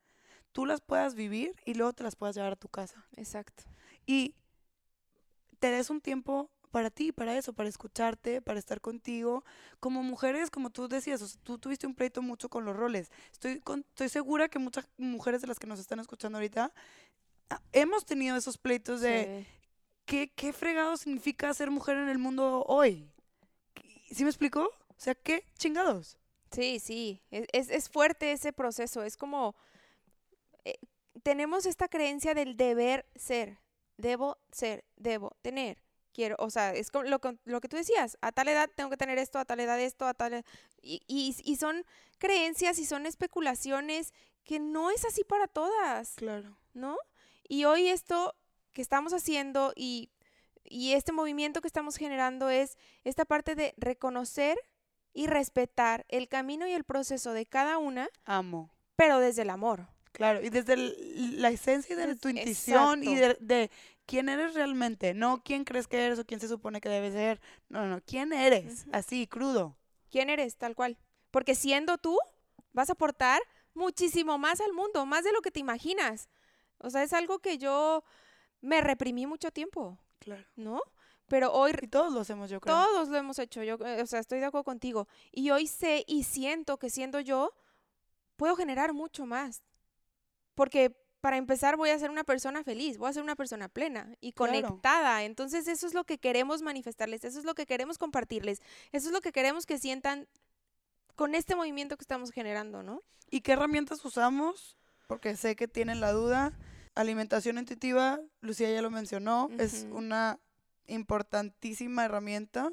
tú 0.53 0.67
las 0.67 0.83
puedas 0.83 1.15
vivir 1.15 1.57
y 1.65 1.73
luego 1.73 1.95
te 1.95 2.05
las 2.05 2.17
puedas 2.17 2.37
llevar 2.37 2.53
a 2.53 2.57
tu 2.57 2.69
casa. 2.69 3.07
Exacto. 3.17 3.63
Y 4.05 4.35
te 5.59 5.71
des 5.71 5.89
un 5.89 6.03
tiempo 6.03 6.51
para 6.71 6.91
ti, 6.91 7.13
para 7.13 7.37
eso, 7.37 7.53
para 7.53 7.69
escucharte, 7.69 8.41
para 8.41 8.59
estar 8.59 8.81
contigo. 8.81 9.45
Como 9.81 10.03
mujeres, 10.03 10.51
como 10.51 10.71
tú 10.71 10.89
decías, 10.89 11.39
tú 11.43 11.59
tuviste 11.59 11.87
un 11.87 11.95
pleito 11.95 12.23
mucho 12.23 12.49
con 12.49 12.65
los 12.65 12.77
roles. 12.77 13.11
Estoy, 13.33 13.63
estoy 13.91 14.09
segura 14.09 14.49
que 14.49 14.59
muchas 14.59 14.89
mujeres 14.97 15.41
de 15.41 15.49
las 15.49 15.59
que 15.59 15.67
nos 15.67 15.81
están 15.81 16.01
escuchando 16.01 16.39
ahorita 16.39 16.73
ah, 17.51 17.61
hemos 17.73 18.05
tenido 18.05 18.37
esos 18.37 18.59
pleitos 18.59 19.01
de 19.01 19.47
¿qué, 20.05 20.33
qué 20.35 20.53
fregado 20.53 20.97
significa 20.97 21.53
ser 21.55 21.71
mujer 21.71 21.97
en 21.97 22.09
el 22.09 22.19
mundo 22.19 22.65
hoy. 22.67 23.11
¿Sí 24.11 24.25
me 24.25 24.31
explicó? 24.31 24.65
O 24.65 25.03
sea, 25.03 25.15
¿qué 25.15 25.45
chingados? 25.57 26.19
Sí, 26.51 26.81
sí, 26.81 27.23
es, 27.31 27.71
es, 27.71 27.89
fuerte 27.89 28.33
ese 28.33 28.53
proceso, 28.53 29.05
es 29.05 29.17
como, 29.17 29.55
eh, 30.65 30.79
tenemos 31.23 31.65
esta 31.65 31.87
creencia 31.87 32.35
del 32.35 32.57
deber 32.57 33.07
ser, 33.15 33.59
debo 33.97 34.37
ser, 34.51 34.85
debo 34.97 35.37
tener 35.43 35.81
quiero, 36.13 36.37
o 36.39 36.51
sea, 36.51 36.75
es 36.75 36.91
como 36.91 37.05
lo, 37.05 37.21
lo, 37.45 37.61
que 37.61 37.69
tú 37.69 37.77
decías, 37.77 38.19
a 38.21 38.33
tal 38.33 38.49
edad 38.49 38.71
tengo 38.75 38.91
que 38.91 38.97
tener 38.97 39.19
esto, 39.19 39.39
a 39.39 39.45
tal 39.45 39.61
edad 39.61 39.81
esto, 39.81 40.07
a 40.07 40.15
tal 40.15 40.35
edad, 40.35 40.45
y, 40.83 41.03
y, 41.07 41.57
son 41.57 41.85
creencias 42.19 42.79
y 42.79 42.87
son 42.87 43.07
especulaciones 43.07 44.13
que 44.45 44.59
no 44.59 44.91
es 44.91 45.05
así 45.05 45.25
para 45.25 45.47
todas. 45.47 46.15
Claro. 46.15 46.57
¿No? 46.73 46.97
Y 47.49 47.65
hoy 47.65 47.89
esto 47.89 48.35
que 48.73 48.83
estamos 48.83 49.13
haciendo 49.13 49.73
y, 49.75 50.11
y 50.65 50.93
este 50.93 51.13
movimiento 51.13 51.61
que 51.61 51.69
estamos 51.69 51.97
generando 51.97 52.49
es 52.49 52.77
esta 53.05 53.25
parte 53.25 53.55
de 53.55 53.75
reconocer 53.77 54.59
y 55.13 55.27
respetar 55.27 56.07
el 56.09 56.29
camino 56.29 56.67
y 56.67 56.73
el 56.73 56.85
proceso 56.85 57.33
de 57.33 57.47
cada 57.47 57.79
una. 57.79 58.09
Amo. 58.25 58.71
Pero 58.97 59.19
desde 59.19 59.43
el 59.43 59.51
amor. 59.51 59.89
Claro, 60.13 60.43
y 60.43 60.51
desde 60.51 60.77
la 60.77 61.51
esencia 61.51 61.97
de 61.97 62.17
tu 62.17 62.29
intuición 62.29 63.03
y 63.05 63.15
de, 63.15 63.71
quién 64.11 64.29
eres 64.29 64.55
realmente, 64.55 65.15
no 65.15 65.41
quién 65.45 65.63
crees 65.63 65.87
que 65.87 66.05
eres 66.05 66.19
o 66.19 66.25
quién 66.25 66.41
se 66.41 66.49
supone 66.49 66.81
que 66.81 66.89
debes 66.89 67.13
ser, 67.13 67.41
no, 67.69 67.87
no, 67.87 68.01
quién 68.03 68.33
eres, 68.33 68.87
así, 68.91 69.29
crudo. 69.29 69.77
¿Quién 70.11 70.31
eres, 70.31 70.57
tal 70.57 70.75
cual? 70.75 70.99
Porque 71.31 71.55
siendo 71.55 71.97
tú, 71.97 72.19
vas 72.73 72.89
a 72.89 72.95
aportar 72.95 73.41
muchísimo 73.73 74.37
más 74.37 74.61
al 74.61 74.73
mundo, 74.73 75.07
más 75.07 75.23
de 75.23 75.33
lo 75.33 75.43
que 75.43 75.53
te 75.53 75.61
imaginas. 75.61 76.29
O 76.79 76.91
sea, 76.91 77.05
es 77.05 77.13
algo 77.13 77.39
que 77.39 77.57
yo 77.57 78.03
me 78.61 78.81
reprimí 78.81 79.27
mucho 79.27 79.53
tiempo. 79.53 79.97
Claro. 80.19 80.45
¿No? 80.57 80.83
pero 81.29 81.53
hoy 81.53 81.71
Y 81.81 81.87
todos 81.87 82.13
lo 82.13 82.19
hacemos, 82.19 82.51
yo 82.51 82.61
creo. 82.61 82.75
todos 82.75 83.09
lo 83.09 83.17
hemos 83.17 83.39
hecho, 83.39 83.63
yo, 83.63 83.77
eh, 83.87 84.03
o 84.03 84.07
sea, 84.07 84.19
estoy 84.19 84.41
de 84.41 84.47
acuerdo 84.47 84.65
contigo. 84.65 85.07
Y 85.31 85.51
hoy 85.51 85.69
sé 85.69 86.03
y 86.09 86.25
siento 86.25 86.79
que 86.81 86.91
siendo 86.91 87.21
yo, 87.21 87.55
puedo 88.35 88.57
generar 88.57 88.93
mucho 88.93 89.25
más. 89.25 89.63
Porque 90.57 91.00
para 91.21 91.37
empezar 91.37 91.77
voy 91.77 91.91
a 91.91 91.99
ser 91.99 92.11
una 92.11 92.25
persona 92.25 92.65
feliz, 92.65 92.97
voy 92.99 93.11
a 93.11 93.13
ser 93.13 93.23
una 93.23 93.37
persona 93.37 93.69
plena 93.69 94.17
y 94.21 94.33
Claro. 94.33 94.53
conectada. 94.53 95.23
Entonces 95.25 95.69
eso 95.69 95.87
es 95.87 95.95
lo 95.95 96.05
que 96.05 96.19
queremos 96.19 96.63
manifestarles, 96.63 97.25
eso 97.25 97.39
es 97.39 97.45
lo 97.45 97.55
que 97.55 97.67
queremos 97.67 97.99
compartirles, 97.99 98.61
eso 98.93 99.09
es 99.09 99.13
lo 99.13 99.21
que 99.21 99.33
queremos 99.33 99.67
que 99.67 99.79
sientan 99.79 100.29
con 101.17 101.35
este 101.35 101.55
movimiento 101.55 101.97
que 101.97 102.05
estamos 102.05 102.31
generando, 102.31 102.83
¿no? 102.83 103.03
¿Y 103.31 103.43
qué 103.43 103.53
herramientas 103.53 104.05
usamos? 104.05 104.77
Porque 105.07 105.37
sé 105.37 105.57
que 105.57 105.69
tienen 105.69 106.01
la 106.01 106.13
duda. 106.13 106.53
Alimentación 106.95 107.59
intuitiva, 107.59 108.21
Lucía 108.41 108.71
ya 108.73 108.83
lo 108.83 108.91
mencionó, 108.91 109.49
es 109.59 109.87
una 109.93 110.41
importantísima 110.87 112.05
herramienta. 112.05 112.73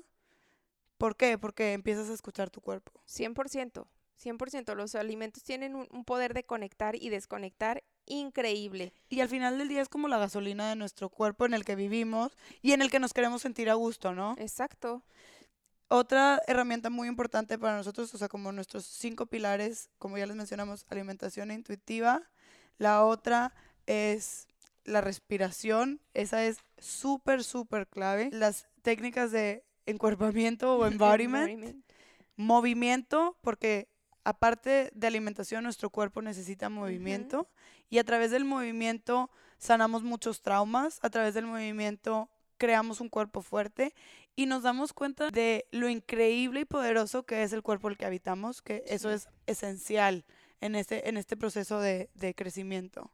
¿Por 0.98 1.16
qué? 1.16 1.38
Porque 1.38 1.74
empiezas 1.74 2.10
a 2.10 2.14
escuchar 2.14 2.50
tu 2.50 2.62
cuerpo. 2.62 2.92
100%, 3.06 3.88
100%. 4.24 4.76
Los 4.76 4.96
alimentos 4.96 5.44
tienen 5.44 5.76
un, 5.76 5.88
un 5.92 6.06
poder 6.06 6.34
de 6.34 6.44
conectar 6.44 6.96
y 6.96 7.10
desconectar 7.10 7.84
increíble. 8.08 8.94
Y 9.10 9.20
al 9.20 9.30
final 9.30 9.58
del 9.58 9.68
día 9.68 9.82
es 9.82 9.90
como 9.90 10.08
la 10.08 10.18
gasolina 10.18 10.70
de 10.70 10.76
nuestro 10.76 11.10
cuerpo 11.10 11.46
en 11.46 11.54
el 11.54 11.66
que 11.66 11.76
vivimos 11.76 12.36
y 12.62 12.72
en 12.72 12.82
el 12.82 12.90
que 12.90 13.00
nos 13.00 13.14
queremos 13.14 13.42
sentir 13.42 13.70
a 13.70 13.76
gusto, 13.76 14.14
¿no? 14.14 14.36
Exacto. 14.40 15.04
Otra 15.90 16.42
herramienta 16.48 16.90
muy 16.90 17.08
importante 17.08 17.58
para 17.58 17.78
nosotros, 17.78 18.14
o 18.14 18.18
sea, 18.18 18.28
como 18.28 18.52
nuestros 18.52 18.86
cinco 18.86 19.26
pilares, 19.26 19.90
como 20.00 20.18
ya 20.18 20.26
les 20.26 20.36
mencionamos, 20.36 20.86
alimentación 20.90 21.52
intuitiva. 21.52 22.24
La 22.78 23.06
otra 23.06 23.54
es 23.86 24.48
la 24.84 25.02
respiración, 25.02 26.02
esa 26.14 26.44
es 26.44 26.58
súper, 26.78 27.44
súper 27.44 27.88
clave. 27.88 28.30
Las 28.34 28.68
técnicas 28.82 29.32
de 29.32 29.64
encuerpamiento 29.86 30.78
o 30.78 30.86
embodiment. 30.88 31.50
Embodiment. 31.50 31.86
Movimiento, 32.36 33.38
porque 33.42 33.88
aparte 34.28 34.92
de 34.94 35.08
alimentación, 35.08 35.64
nuestro 35.64 35.90
cuerpo 35.90 36.22
necesita 36.22 36.68
movimiento. 36.68 37.48
Y 37.90 37.98
a 38.00 38.04
través 38.04 38.30
del 38.30 38.44
movimiento 38.44 39.32
sanamos 39.58 40.04
muchos 40.04 40.42
traumas, 40.42 41.00
a 41.02 41.10
través 41.10 41.34
del 41.34 41.46
movimiento 41.46 42.30
creamos 42.58 43.00
un 43.00 43.08
cuerpo 43.08 43.42
fuerte 43.42 43.94
y 44.36 44.46
nos 44.46 44.64
damos 44.64 44.92
cuenta 44.92 45.30
de 45.30 45.66
lo 45.72 45.88
increíble 45.88 46.62
y 46.62 46.66
poderoso 46.66 47.24
que 47.24 47.44
es 47.44 47.54
el 47.54 47.64
cuerpo 47.64 47.88
el 47.88 47.98
que 47.98 48.06
habitamos, 48.06 48.62
que 48.62 48.84
eso 48.88 49.10
es 49.12 49.30
esencial 49.46 50.26
en 50.60 50.76
este, 50.76 51.08
en 51.08 51.16
este 51.16 51.38
proceso 51.38 51.80
de, 51.80 52.10
de 52.14 52.36
crecimiento. 52.36 53.14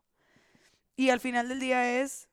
Y 0.95 1.09
al 1.11 1.19
final 1.19 1.47
del 1.47 1.59
día 1.59 2.01
es 2.01 2.27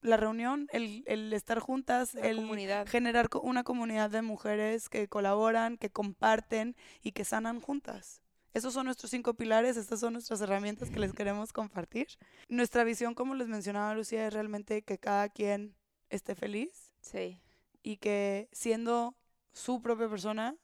la 0.00 0.16
reunión, 0.16 0.66
el, 0.72 1.04
el 1.06 1.32
estar 1.32 1.60
juntas, 1.60 2.14
La 2.14 2.26
el 2.26 2.36
comunidad. 2.36 2.88
generar 2.88 3.28
una 3.42 3.62
comunidad 3.62 4.10
de 4.10 4.22
mujeres 4.22 4.88
que 4.88 5.06
colaboran, 5.08 5.76
que 5.76 5.90
comparten 5.90 6.74
y 7.00 7.12
que 7.12 7.24
sanan 7.24 7.60
juntas. 7.60 8.23
Esos 8.54 8.72
son 8.72 8.86
nuestros 8.86 9.10
cinco 9.10 9.34
pilares, 9.34 9.76
estas 9.76 10.00
son 10.00 10.12
nuestras 10.14 10.40
herramientas 10.40 10.88
que 10.90 11.00
les 11.00 11.12
queremos 11.12 11.52
compartir. 11.52 12.06
Nuestra 12.48 12.84
visión, 12.84 13.14
como 13.14 13.34
les 13.34 13.48
mencionaba 13.48 13.94
Lucía, 13.94 14.26
es 14.26 14.32
realmente 14.32 14.82
que 14.82 14.98
cada 14.98 15.28
quien 15.28 15.76
esté 16.08 16.34
feliz 16.34 16.92
Sí. 17.00 17.40
y 17.82 17.96
que 17.96 18.48
siendo 18.52 19.16
su 19.52 19.82
propia 19.82 20.08
persona 20.08 20.56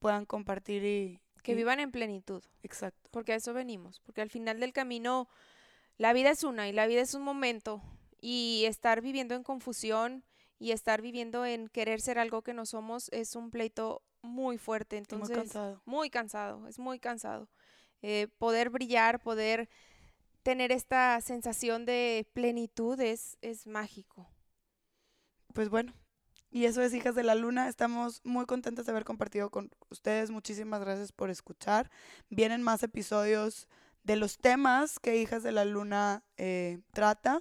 puedan 0.00 0.26
compartir 0.26 0.84
y... 0.84 1.20
Que 1.44 1.52
y- 1.52 1.54
vivan 1.54 1.78
en 1.80 1.92
plenitud. 1.92 2.42
Exacto. 2.62 3.08
porque 3.12 3.32
a 3.32 3.36
eso 3.36 3.52
venimos, 3.54 4.00
porque 4.00 4.20
al 4.20 4.30
final 4.30 4.58
del 4.60 4.72
camino 4.72 5.28
la 5.98 6.12
vida 6.12 6.30
es 6.30 6.42
una 6.44 6.68
y 6.68 6.72
la 6.72 6.86
vida 6.86 7.00
es 7.02 7.14
un 7.14 7.22
momento 7.22 7.82
y 8.20 8.64
estar 8.66 9.00
viviendo 9.00 9.34
en 9.36 9.42
confusión 9.44 10.24
y 10.58 10.70
estar 10.72 11.02
viviendo 11.02 11.44
en 11.46 11.68
querer 11.68 12.00
ser 12.00 12.18
algo 12.18 12.42
que 12.42 12.54
no 12.54 12.66
somos 12.66 13.08
es 13.12 13.34
un 13.36 13.50
pleito 13.50 14.02
muy 14.22 14.58
fuerte, 14.58 14.96
y 14.96 15.00
muy 15.00 15.04
entonces 15.04 15.36
cansado. 15.36 15.82
muy 15.84 16.10
cansado, 16.10 16.66
es 16.68 16.78
muy 16.78 16.98
cansado. 16.98 17.48
Eh, 18.02 18.28
poder 18.38 18.70
brillar, 18.70 19.20
poder 19.20 19.68
tener 20.42 20.72
esta 20.72 21.20
sensación 21.20 21.84
de 21.84 22.26
plenitud 22.32 22.98
es, 23.00 23.38
es 23.42 23.66
mágico. 23.66 24.28
Pues 25.52 25.68
bueno, 25.68 25.92
y 26.52 26.66
eso 26.66 26.82
es 26.82 26.92
Hijas 26.92 27.14
de 27.14 27.22
la 27.22 27.34
Luna. 27.34 27.68
Estamos 27.68 28.20
muy 28.24 28.44
contentas 28.44 28.84
de 28.84 28.92
haber 28.92 29.04
compartido 29.04 29.50
con 29.50 29.70
ustedes. 29.88 30.30
Muchísimas 30.30 30.82
gracias 30.82 31.10
por 31.10 31.30
escuchar. 31.30 31.90
Vienen 32.28 32.62
más 32.62 32.82
episodios 32.82 33.68
de 34.02 34.16
los 34.16 34.36
temas 34.36 34.98
que 34.98 35.16
Hijas 35.16 35.42
de 35.42 35.52
la 35.52 35.64
Luna 35.64 36.24
eh, 36.36 36.80
trata 36.92 37.40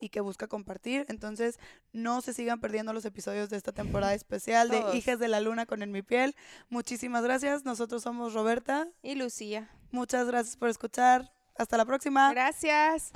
y 0.00 0.08
que 0.08 0.20
busca 0.20 0.48
compartir. 0.48 1.04
Entonces, 1.10 1.58
no 1.92 2.20
se 2.20 2.32
sigan 2.32 2.60
perdiendo 2.60 2.92
los 2.92 3.04
episodios 3.04 3.50
de 3.50 3.56
esta 3.56 3.72
temporada 3.72 4.14
especial 4.14 4.68
de 4.68 4.80
Todos. 4.80 4.94
Hijas 4.94 5.18
de 5.18 5.28
la 5.28 5.40
Luna 5.40 5.66
con 5.66 5.82
En 5.82 5.92
mi 5.92 6.02
piel. 6.02 6.34
Muchísimas 6.70 7.22
gracias. 7.22 7.64
Nosotros 7.64 8.02
somos 8.02 8.34
Roberta. 8.34 8.88
Y 9.02 9.14
Lucía, 9.14 9.68
Muchas 9.90 10.26
gracias 10.26 10.56
por 10.56 10.68
escuchar. 10.70 11.32
Hasta 11.54 11.76
la 11.76 11.84
próxima. 11.84 12.30
gracias. 12.32 13.12